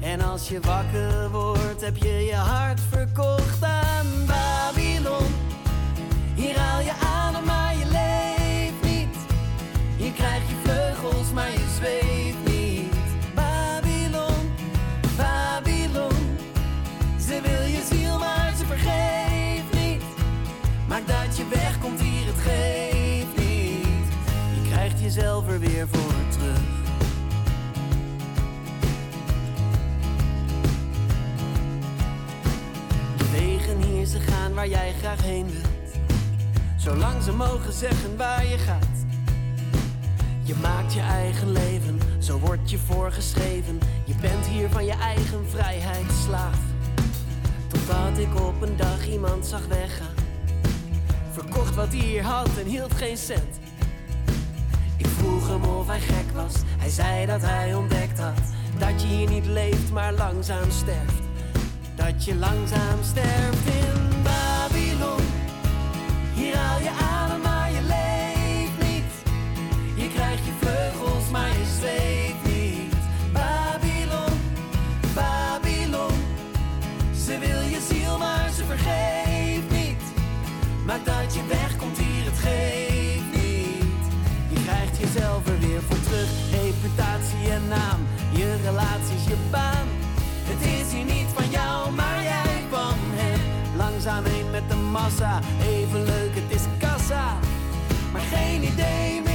En 0.00 0.20
als 0.20 0.48
je 0.48 0.60
wakker 0.60 1.30
wordt, 1.30 1.80
heb 1.80 1.96
je 1.96 2.24
je 2.24 2.34
hart 2.34 2.80
verkocht 2.90 3.62
aan 3.62 4.06
Babylon. 4.26 5.34
Hier 6.34 6.58
haal 6.58 6.80
je 6.80 6.92
adem, 6.92 7.44
maar 7.44 7.76
je 7.76 7.86
leeft 7.86 8.94
niet. 8.94 9.16
Hier 9.96 10.12
krijg 10.12 10.42
je 10.48 10.56
vleugels, 10.62 11.32
maar 11.32 11.50
je 11.50 11.74
zweeft 11.76 12.19
jezelf 25.14 25.48
er 25.48 25.58
weer 25.58 25.88
voor 25.88 26.12
terug. 26.28 26.60
De 33.16 33.30
wegen 33.30 33.82
hier, 33.82 34.06
ze 34.06 34.20
gaan 34.20 34.54
waar 34.54 34.68
jij 34.68 34.92
graag 34.92 35.22
heen 35.22 35.46
wilt. 35.50 36.02
Zolang 36.76 37.22
ze 37.22 37.32
mogen 37.32 37.72
zeggen 37.72 38.16
waar 38.16 38.46
je 38.46 38.58
gaat. 38.58 38.86
Je 40.42 40.54
maakt 40.62 40.92
je 40.92 41.00
eigen 41.00 41.52
leven, 41.52 41.98
zo 42.18 42.38
wordt 42.38 42.70
je 42.70 42.78
voorgeschreven. 42.78 43.78
Je 44.04 44.14
bent 44.20 44.46
hier 44.46 44.68
van 44.68 44.84
je 44.84 44.94
eigen 44.94 45.48
vrijheid 45.48 46.12
slaaf. 46.24 46.58
Totdat 47.68 48.18
ik 48.18 48.40
op 48.40 48.62
een 48.62 48.76
dag 48.76 49.08
iemand 49.08 49.46
zag 49.46 49.66
weggaan. 49.66 50.14
Verkocht 51.32 51.74
wat 51.74 51.88
hij 51.88 51.98
hier 51.98 52.22
had 52.22 52.58
en 52.58 52.66
hield 52.66 52.94
geen 52.94 53.16
cent. 53.16 53.58
Vroeg 55.20 55.48
hem 55.48 55.64
of 55.64 55.86
hij 55.86 56.00
gek 56.00 56.30
was. 56.34 56.54
Hij 56.78 56.90
zei 56.90 57.26
dat 57.26 57.42
hij 57.42 57.74
ontdekt 57.74 58.18
had 58.18 58.58
dat 58.80 59.02
je 59.02 59.06
hier 59.06 59.28
niet 59.28 59.46
leeft, 59.46 59.92
maar 59.92 60.12
langzaam 60.12 60.70
sterft. 60.70 61.22
Dat 61.94 62.24
je 62.24 62.34
langzaam 62.34 62.98
sterft 63.02 63.66
in 63.66 64.22
Babylon. 64.22 65.22
Hier 66.34 66.56
haal 66.56 66.80
je 66.80 66.90
adem, 66.90 67.40
maar 67.40 67.70
je 67.70 67.82
leeft 67.82 68.90
niet. 68.92 69.12
Hier 69.94 70.08
krijg 70.08 70.38
je 70.44 70.52
vleugels, 70.60 71.30
maar 71.30 71.48
je 71.48 71.66
zweeft 71.78 72.44
niet. 72.44 72.94
Babylon, 73.32 74.38
Babylon. 75.14 76.14
Ze 77.24 77.38
wil 77.38 77.60
je 77.60 77.80
ziel, 77.88 78.18
maar 78.18 78.50
ze 78.50 78.64
vergeeft 78.64 79.70
niet. 79.70 80.02
Maak 80.86 81.04
dat 81.04 81.34
je 81.34 81.46
wegkomt 81.46 81.98
hier, 81.98 82.24
het 82.24 82.38
geeft. 82.38 82.50
Je 82.50 82.58
krijgt 82.66 82.89
jezelf 85.12 85.48
er 85.48 85.58
weer 85.58 85.82
voor 85.82 86.00
terug. 86.00 86.28
Reputatie 86.50 87.50
en 87.50 87.68
naam, 87.68 88.00
je 88.30 88.56
relaties, 88.64 89.24
je 89.28 89.36
baan. 89.50 89.86
Het 90.50 90.62
is 90.66 90.92
hier 90.92 91.04
niet 91.04 91.28
van 91.34 91.50
jou, 91.50 91.90
maar 91.92 92.22
jij 92.22 92.62
van 92.70 92.96
hem. 92.98 93.40
Langzaam 93.76 94.24
heen 94.24 94.50
met 94.50 94.68
de 94.68 94.76
massa, 94.76 95.40
even 95.62 96.02
leuk, 96.04 96.34
het 96.34 96.60
is 96.60 96.64
kassa. 96.78 97.38
Maar 98.12 98.22
geen 98.32 98.62
idee 98.62 99.20
meer 99.22 99.29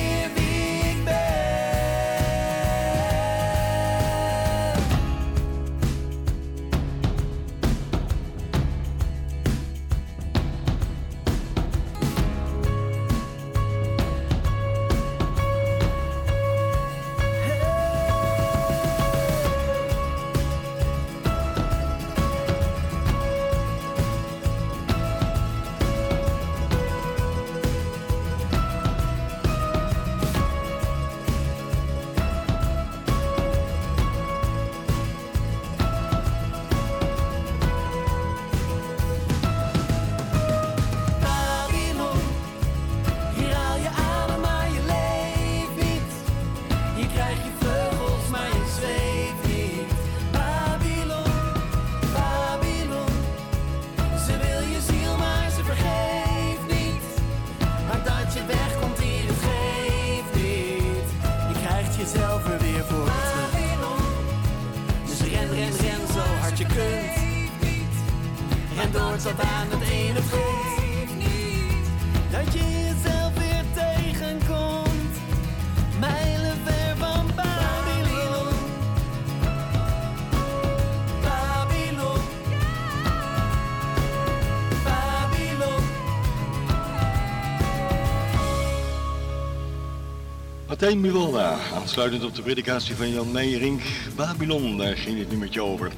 Martijn 90.85 91.35
aansluitend 91.73 92.23
op 92.23 92.35
de 92.35 92.41
predikatie 92.41 92.95
van 92.95 93.09
Jan 93.09 93.31
Meijerink, 93.31 93.81
Babylon, 94.15 94.77
daar 94.77 94.97
ging 94.97 95.19
het 95.19 95.29
nummertje 95.29 95.63
over. 95.63 95.91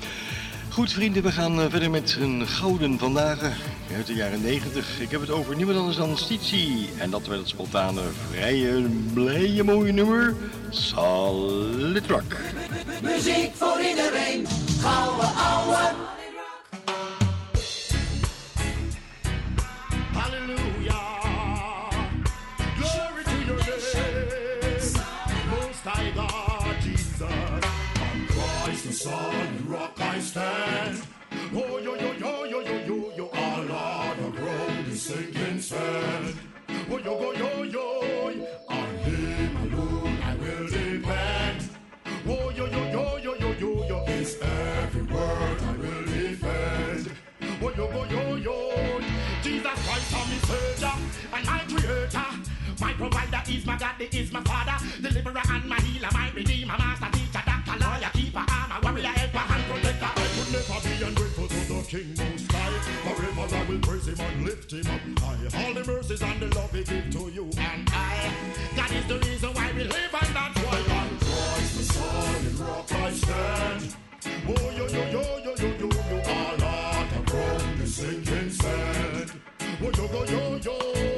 Goed 0.69 0.91
vrienden, 0.91 1.23
we 1.23 1.31
gaan 1.31 1.61
eh, 1.61 1.65
verder 1.69 1.89
met 1.89 2.17
een 2.19 2.47
gouden 2.47 2.99
vandaag 2.99 3.41
uit 3.95 4.07
de 4.07 4.13
jaren 4.13 4.41
90. 4.41 4.99
Ik 4.99 5.11
heb 5.11 5.21
het 5.21 5.29
over 5.29 5.55
niemand 5.55 5.77
anders 5.77 5.97
dan 5.97 6.17
Stitie. 6.17 6.89
En 6.97 7.09
dat 7.09 7.27
werd 7.27 7.39
het 7.39 7.49
spontane, 7.49 8.01
vrije, 8.31 8.89
blije, 9.13 9.63
mooie 9.63 9.91
nummer, 9.91 10.35
Solid 10.69 12.07
Rock. 12.07 12.35
Muziek 13.01 13.51
voor 13.55 13.81
iedereen, 13.81 14.47
gouden 14.81 15.35
ouwe. 15.35 16.16
Solid 29.07 29.61
rock 29.67 29.99
I 29.99 30.19
stand. 30.19 31.01
Oh, 31.53 31.77
yo, 31.85 31.93
yo, 31.95 32.11
yo, 32.23 32.43
yo, 32.51 32.59
yo, 32.69 32.77
yo, 32.89 32.99
yo. 33.17 33.25
All 33.33 33.71
on 33.71 34.17
the 34.21 34.29
ground 34.37 34.87
is 34.87 35.01
sinking 35.01 35.61
sand. 35.61 36.35
Oh, 36.91 36.97
yo, 37.05 37.13
go, 37.21 37.29
yo, 37.41 37.51
yo. 37.75 37.87
On 38.69 38.89
him 39.05 39.55
alone 39.63 40.17
I 40.29 40.35
will 40.41 40.67
depend. 40.67 41.59
Oh, 42.27 42.49
yo, 42.57 42.65
yo, 42.75 42.83
yo, 42.95 43.17
yo, 43.25 43.33
yo, 43.43 43.51
yo, 43.61 43.71
yo. 43.89 44.05
His 44.05 44.37
every 44.41 45.03
word 45.13 45.59
I 45.69 45.73
will 45.81 46.05
defend. 46.11 47.11
Oh, 47.63 47.71
yo, 47.77 47.85
go, 47.93 48.01
yo, 48.13 48.23
yo. 48.47 48.57
Jesus 49.41 49.77
Christ, 49.85 50.15
I'm 50.19 50.27
his 50.33 50.43
Savior, 50.49 50.95
and 51.33 51.47
I 51.49 51.67
daddy 53.97 54.17
is 54.17 54.31
my 54.31 54.41
father, 54.41 54.77
deliverer 55.01 55.41
and 55.49 55.65
my 55.65 55.79
healer, 55.81 56.09
my 56.13 56.31
redeemer, 56.31 56.77
master 56.77 57.09
teacher, 57.11 57.43
lawyer, 57.79 58.11
keeper, 58.13 58.45
armor, 58.47 58.79
warrior, 58.83 59.07
helper, 59.07 59.45
and 59.53 59.63
protector. 59.69 60.11
I 60.15 60.27
could 60.35 60.49
never 60.53 60.79
be 60.83 60.93
ungrateful 61.05 61.47
to 61.47 61.59
the 61.69 61.81
King 61.87 62.09
Most 62.17 62.51
High. 62.51 62.77
Forever 63.07 63.55
I 63.55 63.63
will 63.69 63.79
praise 63.79 64.07
Him 64.07 64.19
and 64.19 64.45
lift 64.45 64.71
Him 64.71 64.87
up 64.87 65.19
high. 65.19 65.65
All 65.65 65.73
the 65.73 65.83
mercies 65.85 66.21
and 66.21 66.39
the 66.39 66.47
love 66.55 66.71
He 66.71 66.83
give 66.83 67.09
to 67.11 67.29
you 67.29 67.45
and 67.57 67.89
I. 67.93 68.33
God 68.75 68.91
is 68.91 69.05
the 69.07 69.19
reason 69.19 69.53
why 69.53 69.71
we 69.73 69.83
live 69.83 70.13
and 70.21 70.35
that's 70.35 70.59
why 70.63 70.79
on 70.99 71.09
Christ 71.19 71.77
the 71.77 71.83
solid 71.93 72.59
rock 72.59 72.91
I 72.91 73.11
stand. 73.11 73.95
Oh 74.47 74.71
yo 74.77 74.87
yo 74.87 75.03
yo 75.11 75.21
yo 75.45 75.55
yo 75.55 75.69
yo 75.81 75.89
yo, 75.89 76.21
all 76.21 76.63
out 76.63 77.29
from 77.29 77.77
the 77.79 77.87
sinking 77.87 78.49
sand. 78.49 79.31
Oh 79.81 79.91
yo 79.97 80.05
yo 80.13 80.25
yo 80.25 80.57
yo, 80.57 81.16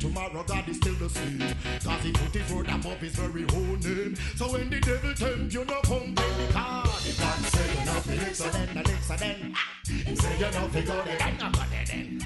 tomorrow, 0.00 0.42
God 0.42 0.68
is 0.68 0.76
still 0.78 0.94
the 0.94 1.08
same. 1.08 1.38
Cause 1.84 2.02
he 2.02 2.12
put 2.12 2.34
his 2.34 2.52
word 2.52 2.68
above 2.68 3.00
his 3.00 3.14
very 3.14 3.44
own 3.54 3.80
name. 3.80 4.16
So 4.36 4.50
when 4.52 4.70
the 4.70 4.80
devil 4.80 5.14
tempt 5.14 5.54
you, 5.54 5.64
no 5.64 5.80
complain 5.82 6.14
because 6.14 7.04
he 7.04 7.12
can't 7.12 7.44
say 7.44 7.78
you 7.78 7.84
nothing. 7.84 8.34
So 8.34 8.48
then 8.48 8.68
the 8.68 8.82
next 8.82 9.08
then, 9.08 9.52
ah, 9.54 9.68
he 9.86 10.16
say 10.16 10.34
you 10.38 10.50
nothing 10.50 10.84
go 10.86 11.02
there, 11.04 11.18
then 11.18 11.36
I'm 11.40 11.52
got 11.52 11.68
it 11.72 12.19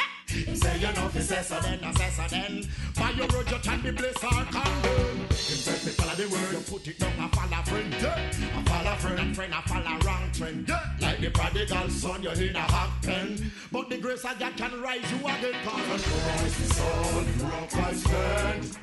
He 0.47 0.57
say 0.57 0.79
you 0.79 0.93
know 0.93 1.09
fi 1.09 1.21
so 1.21 1.61
then, 1.61 1.95
say 1.95 2.11
so 2.11 2.23
then. 2.29 2.69
By 2.97 3.11
your 3.11 3.27
word 3.29 3.51
you 3.51 3.59
can 3.59 3.81
be 3.81 3.91
blessed 3.91 4.25
or 4.25 4.31
condemned. 4.31 5.21
Him 5.31 5.59
say 5.65 5.73
fi 5.73 5.91
follow 5.91 6.15
the 6.15 6.29
word, 6.29 6.53
you 6.53 6.61
put 6.61 6.89
it 6.89 6.99
down 6.99 7.13
and 7.19 7.33
follow 7.35 7.63
friend. 7.65 7.95
Yeah. 8.01 8.33
I 8.57 8.63
follow 8.63 8.97
friend 8.97 9.19
and 9.21 9.37
friend, 9.37 9.55
I 9.55 9.61
follow 9.63 9.99
wrong 10.05 10.31
trend. 10.33 10.69
Yeah. 10.69 10.81
Like 11.01 11.21
the 11.21 11.31
prodigal 11.31 11.89
son, 11.89 12.23
you're 12.23 12.33
in 12.33 12.57
a 12.57 12.61
hot 12.61 13.03
pen. 13.03 13.51
But 13.73 13.89
the 13.89 13.99
grace 13.99 14.25
of 14.25 14.39
God 14.39 14.57
can 14.57 14.81
rise 14.83 15.11
you 15.11 15.19
again. 15.19 15.55
Cause 15.65 16.03
Christ 16.05 16.59
the 16.59 16.75
Son, 16.75 17.51
rock 17.51 17.77
I 17.77 17.93
stand. 17.95 18.79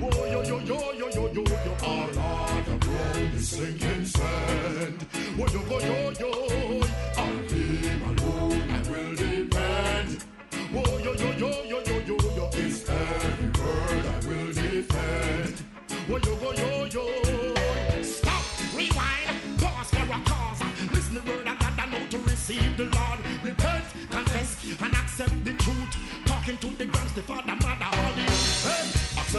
Oh, 0.00 0.24
yo, 0.24 0.42
yo, 0.42 0.58
yo, 0.60 0.92
yo, 0.92 1.08
yo, 1.08 1.32
yo, 1.32 1.44
yo, 1.44 1.76
all 1.84 2.18
on 2.18 2.64
the 2.64 2.76
ground 2.86 3.34
is 3.34 3.48
sinking 3.48 4.06
sand. 4.06 5.06
Oh, 5.38 5.46
yo, 5.52 5.60
yo, 5.68 5.78
yo, 5.80 6.12
yo, 6.18 6.80
on 7.18 7.46
Oh, 10.74 10.98
yo, 10.98 11.12
yo, 11.14 11.30
yo, 11.38 11.48
yo, 11.62 11.80
yo, 11.80 11.98
yo, 12.00 12.16
yo, 12.36 12.50
it's 12.54 12.88
every 12.88 13.46
word 13.46 14.06
I 14.06 14.26
will 14.26 14.52
defend. 14.52 15.62
Oh, 16.10 16.18
yo, 16.18 16.32
yo, 16.42 16.50
yo, 16.52 16.84
yo. 16.86 18.02
Stop, 18.02 18.42
rewind, 18.74 19.58
pause 19.58 19.90
for 19.90 20.02
a 20.02 20.20
cause. 20.24 20.62
Listen 20.92 21.14
the 21.14 21.22
word 21.22 21.46
of 21.46 21.58
God 21.58 21.72
and 21.78 21.92
know 21.92 22.06
to 22.10 22.18
receive 22.18 22.76
the 22.76 22.84
Lord. 22.84 23.18
Repent, 23.44 23.84
confess, 24.10 24.64
and 24.82 24.94
accept 24.94 25.44
the 25.44 25.52
truth. 25.54 25.96
Talking 26.26 26.56
to 26.58 26.66
the 26.76 26.86
grounds, 26.86 27.12
the 27.12 27.22
Father, 27.22 27.45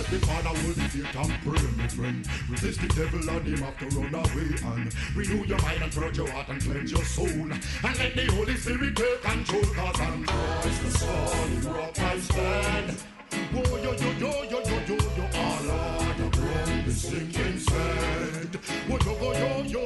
The 0.10 0.20
Father, 0.20 0.52
will 0.64 0.74
be 0.74 1.04
and 1.04 1.44
pray, 1.44 1.72
my 1.76 1.88
friend. 1.90 2.26
Resist 2.50 2.80
the 2.80 2.88
devil 2.88 3.30
and 3.30 3.46
him 3.46 3.58
have 3.58 3.78
to 3.78 3.88
run 4.00 4.16
away 4.16 4.56
and 4.64 4.96
renew 5.14 5.44
your 5.44 5.62
mind 5.62 5.84
and 5.84 5.92
purge 5.92 6.18
your 6.18 6.32
heart 6.32 6.48
and 6.48 6.62
cleanse 6.62 6.92
your 6.94 7.04
soul. 7.04 7.28
And 7.28 7.62
let 7.84 8.16
the 8.16 8.32
Holy 8.34 8.56
Spirit 8.56 8.96
take 8.96 9.22
control, 9.22 9.64
cause 9.64 10.00
I'm 10.00 10.24
Christ 10.24 10.84
the 10.84 10.92
solid 10.92 11.64
rock 11.66 12.00
I 12.00 12.20
stand. 12.20 12.98
Oh, 13.34 13.78
yo, 13.84 13.92
yo, 13.92 14.12
yo, 14.14 14.44
yo, 14.44 14.60
yo, 14.64 14.80
yo, 14.88 14.96
yo, 14.96 15.26
all 15.36 15.72
on 15.72 16.18
the 16.18 16.38
ground 16.38 16.88
is 16.88 17.02
sinking 17.02 17.60
sand. 17.60 18.60
Oh, 18.90 18.98
yo, 19.04 19.12
yo, 19.20 19.62
yo, 19.64 19.84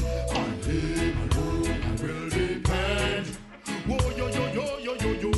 yo, 0.00 0.24
on 0.34 0.62
him 0.62 1.18
alone 1.28 1.82
I 1.82 2.02
will 2.02 2.30
depend. 2.30 3.36
Oh, 3.86 4.12
yo, 4.16 4.28
yo, 4.28 4.44
yo, 4.50 4.78
yo, 4.78 4.94
yo, 4.94 5.12
yo, 5.20 5.37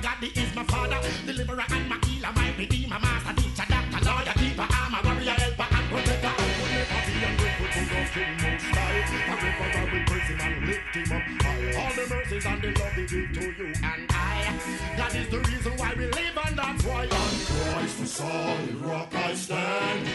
God, 0.00 0.16
he 0.20 0.40
is 0.40 0.54
my 0.54 0.64
father, 0.64 0.96
deliverer 1.26 1.64
and 1.68 1.88
my 1.88 1.98
healer, 2.06 2.32
my 2.34 2.54
redeemer, 2.56 2.98
master, 3.00 3.34
teacher, 3.36 3.66
doctor, 3.68 4.00
lawyer, 4.04 4.32
keeper, 4.40 4.66
armor, 4.72 5.00
warrior, 5.04 5.36
helper, 5.36 5.68
and 5.76 5.86
protector. 5.92 6.32
I 6.32 6.40
will 6.40 6.70
never 6.72 7.00
be 7.04 7.14
ungrateful 7.28 7.68
to 7.68 7.80
the 7.84 8.00
King 8.14 8.32
Most 8.40 8.64
High. 8.72 9.00
Forever 9.28 9.66
I 9.76 9.84
will 9.92 10.04
praise 10.08 10.28
him 10.30 10.40
and 10.40 10.56
lift 10.66 10.94
him 10.96 11.10
up 11.12 11.26
high. 11.44 11.84
All 11.84 11.92
the 11.92 12.04
mercies 12.08 12.46
and 12.46 12.62
the 12.62 12.70
love 12.80 12.96
he 12.96 13.04
give 13.12 13.28
to 13.36 13.44
you 13.60 13.72
and 13.76 14.04
I. 14.08 14.56
That 14.96 15.14
is 15.14 15.28
the 15.28 15.38
reason 15.38 15.72
why 15.76 15.92
we 15.94 16.06
live 16.06 16.38
and 16.46 16.58
that's 16.58 16.84
why 16.84 17.02
on 17.04 17.32
Christ 17.44 18.00
the 18.00 18.06
solid 18.06 18.76
rock 18.80 19.14
I 19.14 19.34
stand. 19.34 20.08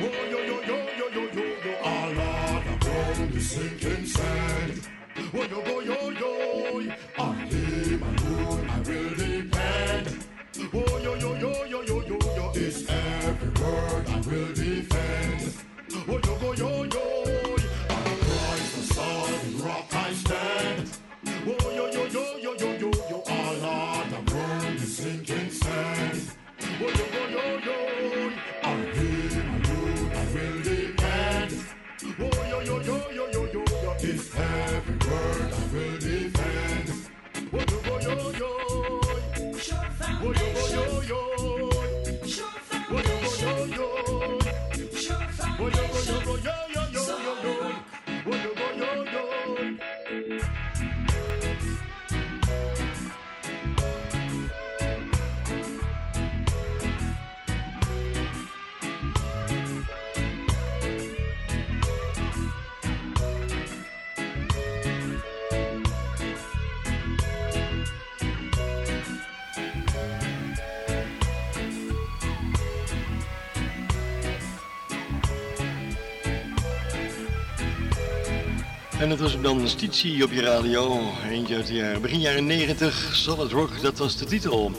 Oh 0.00 0.26
yo 0.30 0.38
yo 0.44 0.60
yo 0.60 0.76
yo 0.98 1.08
yo 1.08 1.24
yo 1.32 1.44
yo, 1.64 1.74
all 1.82 2.20
on 2.20 2.64
the 2.68 2.84
ground 2.84 3.34
is 3.34 3.50
sinking 3.50 4.04
sand. 4.06 4.88
Oh 5.34 5.44
yo 5.44 5.60
yo 5.64 5.80
yo 5.80 6.10
yo, 6.10 6.94
on 7.18 7.36
him 7.48 8.02
I. 8.04 8.21
Oh 10.74 10.98
yo 11.02 11.14
yo 11.16 11.36
yo 11.36 11.66
yo 11.66 11.82
yo 11.82 12.02
yo 12.08 12.18
yo, 12.34 12.50
is 12.54 12.88
every 12.88 13.48
word 13.62 14.08
I 14.08 14.16
will 14.26 14.54
defend. 14.54 15.51
Was 79.22 79.40
dan 79.40 79.68
Stitie 79.68 80.24
op 80.24 80.32
je 80.32 80.40
radio. 80.40 81.00
Eentje 81.30 81.54
uit 81.54 81.66
de 81.66 81.74
jaren, 81.74 82.00
begin 82.02 82.20
jaren 82.20 82.46
90. 82.46 83.10
Solid 83.12 83.52
Rock, 83.52 83.82
dat 83.82 83.98
was 83.98 84.16
de 84.16 84.24
titel. 84.24 84.72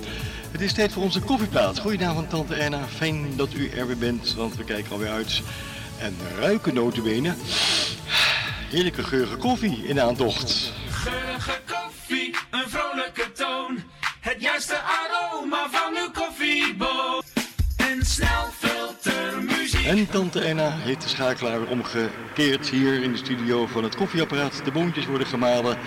Het 0.52 0.62
is 0.62 0.74
tijd 0.74 0.92
voor 0.92 1.04
onze 1.04 1.20
koffieplaat. 1.20 1.80
Goedenavond 1.80 2.30
Tante 2.30 2.56
Erna. 2.56 2.88
Fijn 2.88 3.36
dat 3.36 3.54
u 3.54 3.70
er 3.70 3.88
weer 3.88 3.98
bent, 3.98 4.34
want 4.36 4.56
we 4.56 4.64
kijken 4.64 4.92
alweer 4.92 5.10
uit. 5.10 5.42
En 6.00 6.16
ruiken 6.40 6.74
notenbenen. 6.74 7.36
Heerlijke 8.70 9.04
geurige 9.04 9.36
koffie 9.36 9.84
in 9.84 10.02
aantocht. 10.02 10.73
Tante 20.12 20.40
Erna 20.40 20.70
heeft 20.70 21.02
de 21.02 21.10
schakelaar 21.10 21.60
weer 21.60 21.70
omgekeerd 21.70 22.70
hier 22.70 23.04
in 23.04 23.12
de 23.12 23.18
studio 23.18 23.68
van 23.68 23.84
het 23.84 23.96
koffieapparaat. 23.96 24.62
De 24.64 24.72
boontjes 24.72 25.06
worden 25.06 25.28
gemalen 25.28 25.78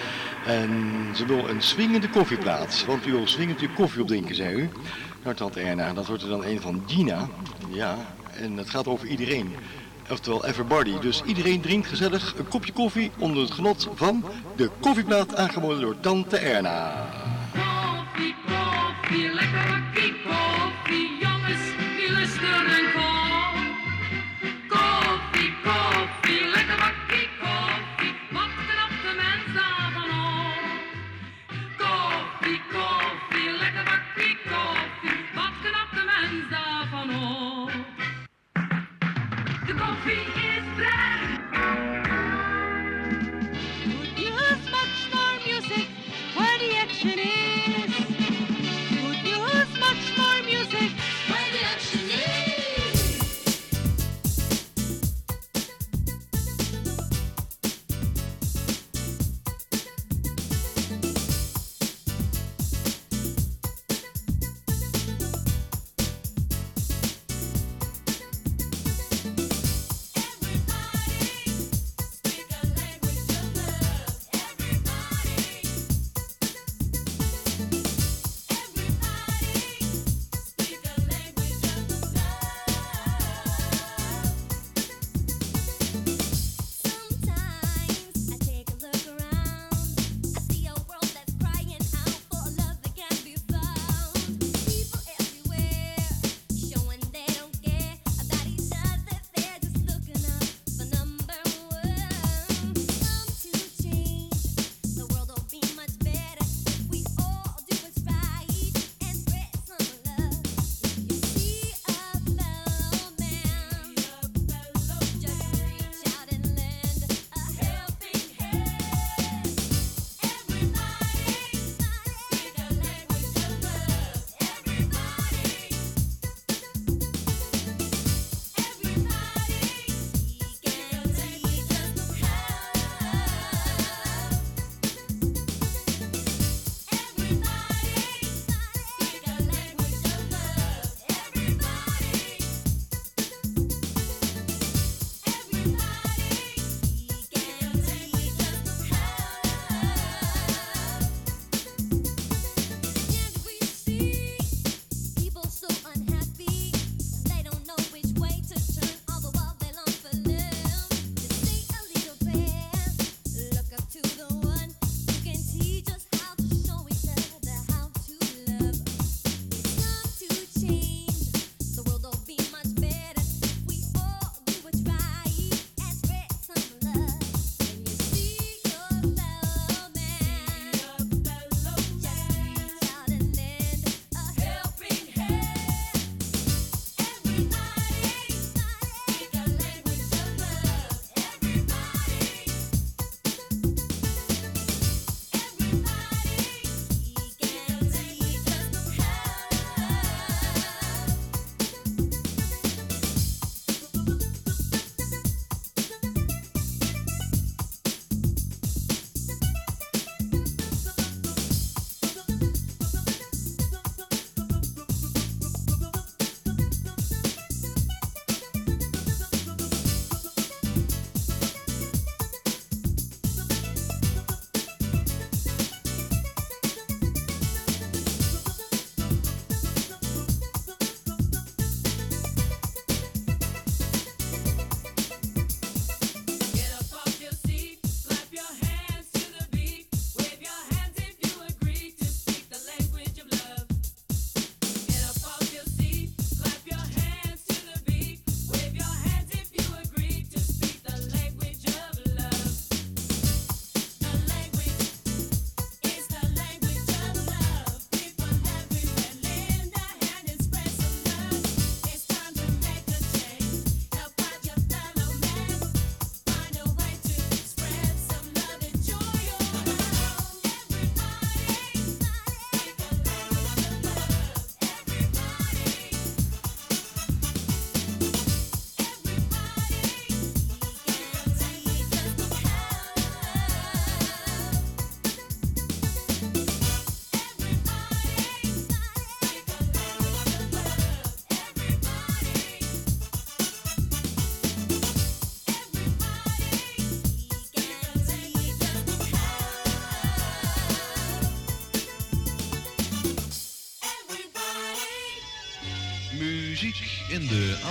en 0.47 0.93
ze 1.14 1.27
wil 1.27 1.49
een 1.49 1.62
swingende 1.62 2.09
koffieplaat. 2.09 2.85
Want 2.87 3.07
u 3.07 3.12
wil 3.12 3.27
swingend 3.27 3.61
uw 3.61 3.69
koffie 3.75 4.01
opdrinken, 4.01 4.35
zei 4.35 4.55
u. 4.55 4.69
Nou, 5.23 5.37
Tante 5.37 5.61
Erna, 5.61 5.93
dat 5.93 6.07
wordt 6.07 6.23
er 6.23 6.29
dan 6.29 6.45
een 6.45 6.61
van 6.61 6.83
Gina. 6.87 7.29
Ja, 7.69 7.97
en 8.33 8.57
het 8.57 8.71
gaat 8.71 8.87
over 8.87 9.07
iedereen. 9.07 9.55
Oftewel 10.11 10.47
everybody. 10.47 10.99
Dus 10.99 11.23
iedereen 11.25 11.61
drinkt 11.61 11.87
gezellig 11.87 12.35
een 12.39 12.49
kopje 12.49 12.73
koffie 12.73 13.11
onder 13.19 13.43
het 13.43 13.51
genot 13.51 13.89
van 13.95 14.25
de 14.57 14.71
koffieplaat 14.81 15.37
aangeboden 15.37 15.81
door 15.81 16.01
Tante 16.01 16.37
Erna. 16.37 17.07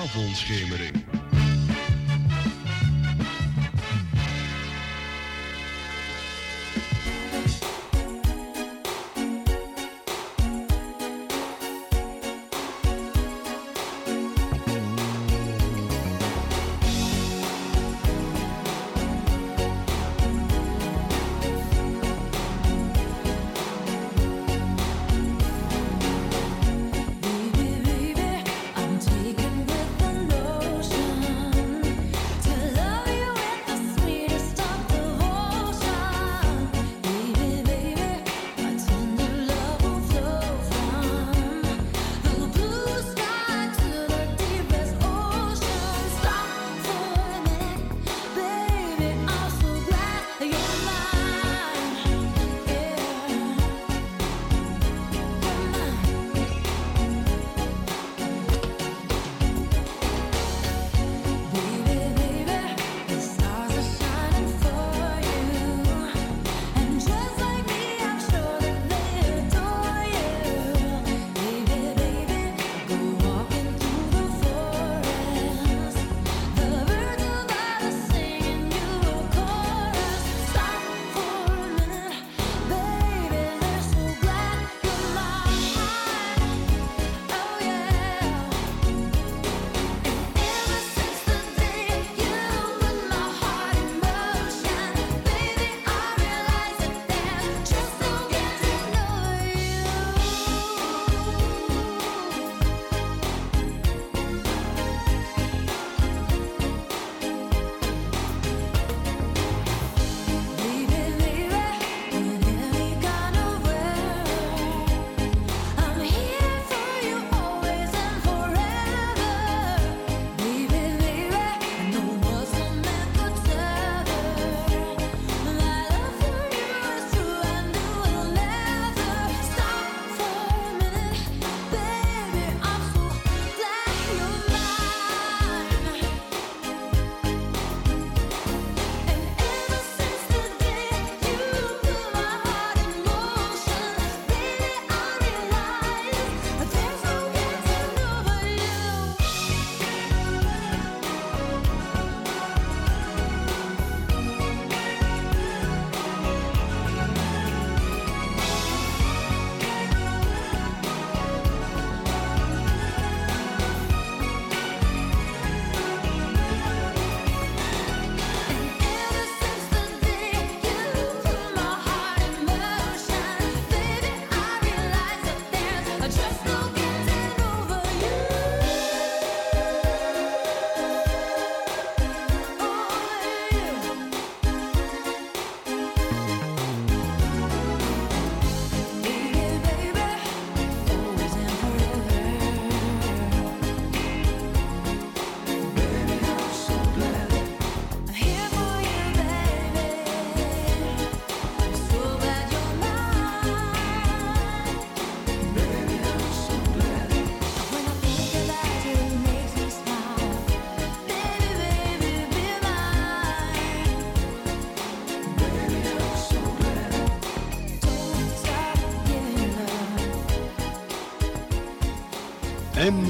avondschemering. 0.05 1.04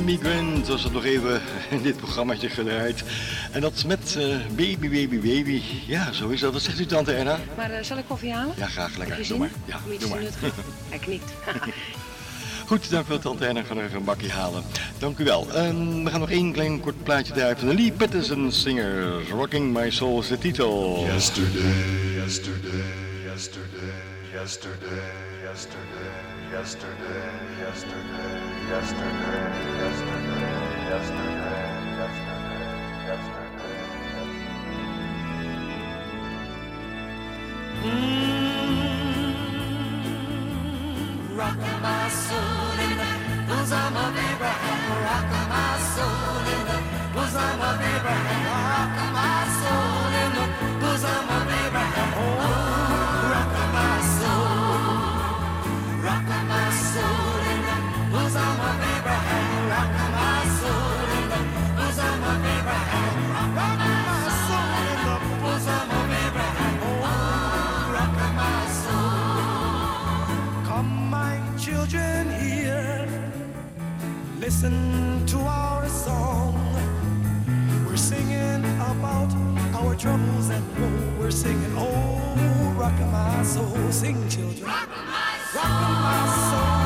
Amy 0.05 0.17
Grant 0.21 0.67
was 0.67 0.83
het 0.83 0.93
nog 0.93 1.03
even 1.03 1.41
in 1.69 1.81
dit 1.81 1.97
programmaatje 1.97 2.49
geleid 2.49 3.03
En 3.51 3.61
dat 3.61 3.83
met 3.85 4.15
eh, 4.17 4.25
Baby, 4.47 4.89
Baby, 4.89 5.19
Baby. 5.19 5.61
Ja, 5.87 6.11
zo 6.11 6.29
is 6.29 6.39
dat. 6.39 6.53
Wat 6.53 6.61
zegt 6.61 6.79
u, 6.79 6.85
tante 6.85 7.13
Erna? 7.13 7.39
Maar 7.57 7.71
eh, 7.71 7.83
zal 7.83 7.97
ik 7.97 8.03
koffie 8.07 8.33
halen? 8.33 8.55
Ja, 8.57 8.67
graag. 8.67 8.97
Lekker. 8.97 9.27
Doe 9.27 9.37
maar. 9.37 9.49
Ja, 9.65 9.79
doe 9.99 10.09
maar. 10.09 10.19
Hij 10.89 10.99
knikt. 10.99 11.31
Goed, 12.67 12.89
dank 12.89 13.05
u 13.05 13.09
wel, 13.09 13.19
tante 13.19 13.45
Erna. 13.45 13.61
nog 13.69 13.83
even 13.83 13.95
een 13.97 14.03
bakje 14.03 14.29
halen. 14.29 14.63
Dank 14.97 15.17
u 15.17 15.23
wel. 15.23 15.47
Ehm, 15.53 16.03
we 16.03 16.09
gaan 16.09 16.19
nog 16.19 16.31
één 16.31 16.51
klein 16.51 16.79
kort 16.79 17.03
plaatje 17.03 17.33
draaien 17.33 17.57
van 17.57 17.67
de 17.67 17.73
Lee 17.73 17.91
Patterson 17.91 18.51
Singers. 18.51 19.29
Rocking 19.29 19.73
My 19.73 19.91
Soul 19.91 20.19
is 20.19 20.27
de 20.27 20.37
titel. 20.37 21.03
Yesterday, 21.05 22.13
yesterday, 22.15 22.93
yesterday, 23.25 24.01
yesterday, 24.33 25.11
yesterday. 25.43 26.34
yesterday, 26.55 27.31
yesterday, 27.59 28.39
yesterday, 28.69 29.47
yesterday, 29.81 30.47
yesterday, 30.89 31.65
yesterday, 31.99 33.07
yesterday, 33.07 33.75
mm. 37.83 38.34
Listen 74.65 75.25
to 75.27 75.37
our 75.41 75.87
song. 75.87 76.55
We're 77.85 77.97
singing 77.97 78.65
about 78.75 79.31
our 79.75 79.95
troubles 79.95 80.49
and 80.49 80.65
woe. 80.79 81.19
We're 81.19 81.29
singing, 81.29 81.71
oh, 81.77 82.73
rock 82.75 82.99
my 83.11 83.43
soul. 83.43 83.91
Sing, 83.91 84.27
children. 84.27 84.65
Rock 84.65 84.89
my 84.89 85.37
soul 85.53 85.65
in 85.65 86.79
the 86.79 86.84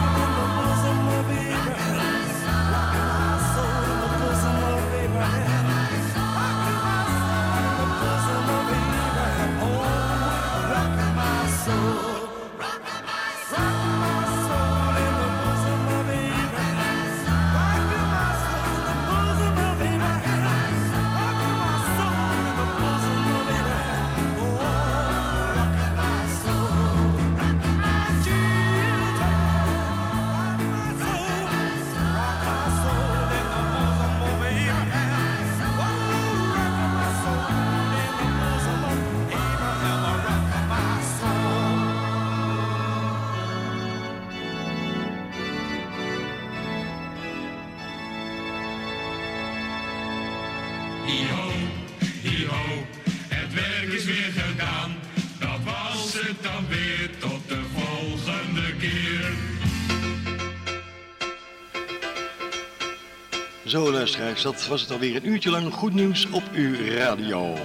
luisteraars, 63.99 64.41
dat 64.41 64.67
was 64.67 64.81
het 64.81 64.91
alweer 64.91 65.15
een 65.15 65.27
uurtje 65.27 65.49
lang 65.49 65.73
goed 65.73 65.93
nieuws 65.93 66.27
op 66.29 66.43
uw 66.53 66.75
radio. 66.95 67.55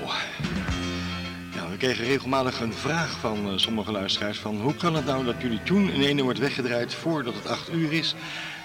Ja, 1.55 1.71
we 1.71 1.77
kregen 1.79 2.05
regelmatig 2.05 2.61
een 2.61 2.73
vraag 2.73 3.19
van 3.19 3.49
eh, 3.49 3.53
sommige 3.57 3.93
luisteraars 3.93 4.39
van 4.39 4.61
hoe 4.61 4.75
kan 4.75 4.95
het 4.95 5.05
nou 5.05 5.25
dat 5.25 5.35
jullie 5.39 5.63
tune 5.63 5.93
in 5.93 6.01
ene 6.01 6.23
wordt 6.23 6.39
weggedraaid 6.39 6.95
voordat 6.95 7.35
het 7.35 7.47
8 7.47 7.73
uur 7.73 7.93
is 7.93 8.15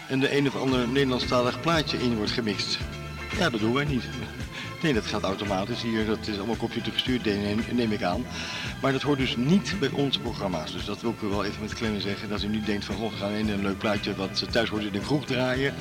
en 0.08 0.20
de 0.20 0.38
een 0.38 0.48
of 0.48 0.56
ander 0.56 0.88
Nederlandstalig 0.88 1.62
plaatje 1.62 1.98
in 1.98 2.16
wordt 2.16 2.32
gemixt. 2.32 2.78
Ja, 3.38 3.50
dat 3.50 3.60
doen 3.60 3.74
wij 3.74 3.86
niet. 3.86 4.04
Nee, 4.82 4.94
dat 4.94 5.06
gaat 5.06 5.24
automatisch 5.24 5.82
hier. 5.82 6.06
Dat 6.06 6.28
is 6.28 6.38
allemaal 6.38 6.56
computergestuurd, 6.56 7.26
neem, 7.26 7.64
neem 7.72 7.92
ik 7.92 8.04
aan. 8.04 8.26
Maar 8.82 8.92
dat 8.92 9.02
hoort 9.02 9.20
dus 9.20 9.36
niet 9.36 9.76
bij 9.80 9.90
onze 9.90 10.20
programma's. 10.20 10.72
Dus 10.72 10.86
dat 10.86 11.02
wil 11.02 11.12
ik 11.12 11.30
wel 11.30 11.46
even 11.46 11.62
met 11.62 11.74
klem 11.74 12.00
zeggen. 12.00 12.30
Dat 12.30 12.44
u 12.44 12.48
niet 12.48 12.66
denkt 12.66 12.86
van, 12.86 12.96
goh, 12.96 13.12
we 13.12 13.18
gaan 13.18 13.32
in 13.32 13.50
een 13.50 13.62
leuk 13.62 13.78
plaatje 13.78 14.16
wat 14.16 14.52
thuis 14.52 14.70
wordt 14.70 14.86
in 14.86 14.92
de 14.92 15.00
kroeg 15.00 15.26
draaien. 15.26 15.74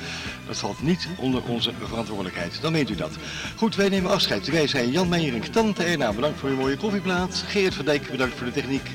Dat 0.47 0.57
valt 0.57 0.81
niet 0.81 1.07
onder 1.15 1.43
onze 1.43 1.71
verantwoordelijkheid. 1.87 2.61
Dan 2.61 2.73
weet 2.73 2.89
u 2.89 2.95
dat. 2.95 3.11
Goed, 3.55 3.75
wij 3.75 3.89
nemen 3.89 4.11
afscheid. 4.11 4.47
Wij 4.47 4.67
zijn 4.67 4.91
Jan 4.91 5.09
Meijer 5.09 5.33
en 5.33 5.51
Tante 5.51 5.83
Erna. 5.83 6.13
Bedankt 6.13 6.39
voor 6.39 6.49
uw 6.49 6.55
mooie 6.55 6.77
koffieplaat. 6.77 7.43
Geert 7.47 7.73
van 7.73 7.85
Dijk, 7.85 8.11
bedankt 8.11 8.35
voor 8.35 8.45
de 8.45 8.53
techniek. 8.53 8.89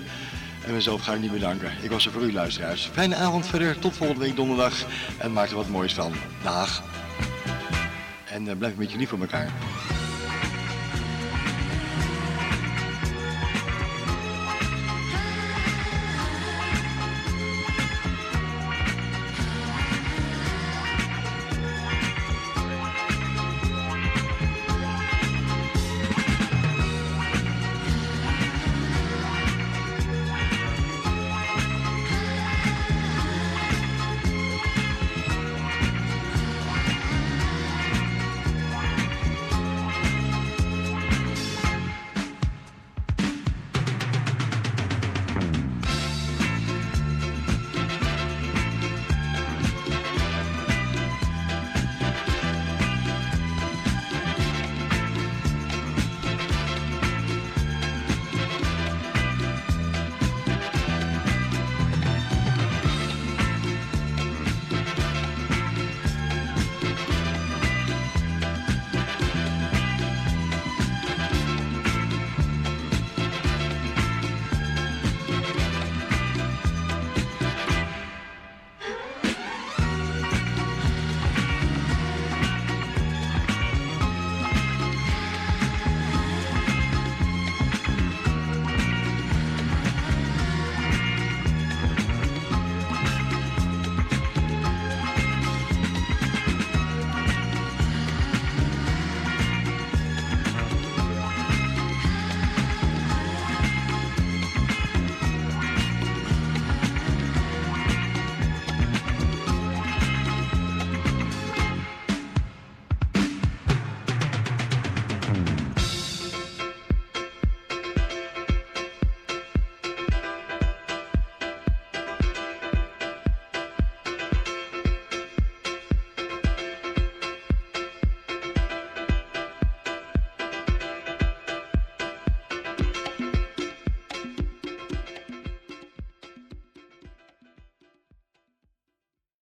En 0.67 0.73
mezelf 0.73 1.03
ga 1.03 1.13
ik 1.13 1.21
niet 1.21 1.33
bedanken. 1.33 1.73
Ik 1.83 1.91
was 1.91 2.07
er 2.07 2.13
voor 2.13 2.23
u, 2.23 2.33
luisteraars. 2.33 2.91
Fijne 2.93 3.15
avond 3.15 3.47
verder. 3.47 3.79
Tot 3.79 3.97
volgende 3.97 4.25
week 4.25 4.37
donderdag. 4.37 4.75
En 5.19 5.33
maak 5.33 5.49
er 5.49 5.57
wat 5.57 5.69
moois 5.69 5.95
van. 5.95 6.13
Dag. 6.43 6.83
En 8.35 8.49
eh, 8.49 8.57
blijf 8.57 8.73
een 8.73 8.79
beetje 8.79 8.99
lief 8.99 9.09
voor 9.09 9.21
elkaar. 9.21 9.53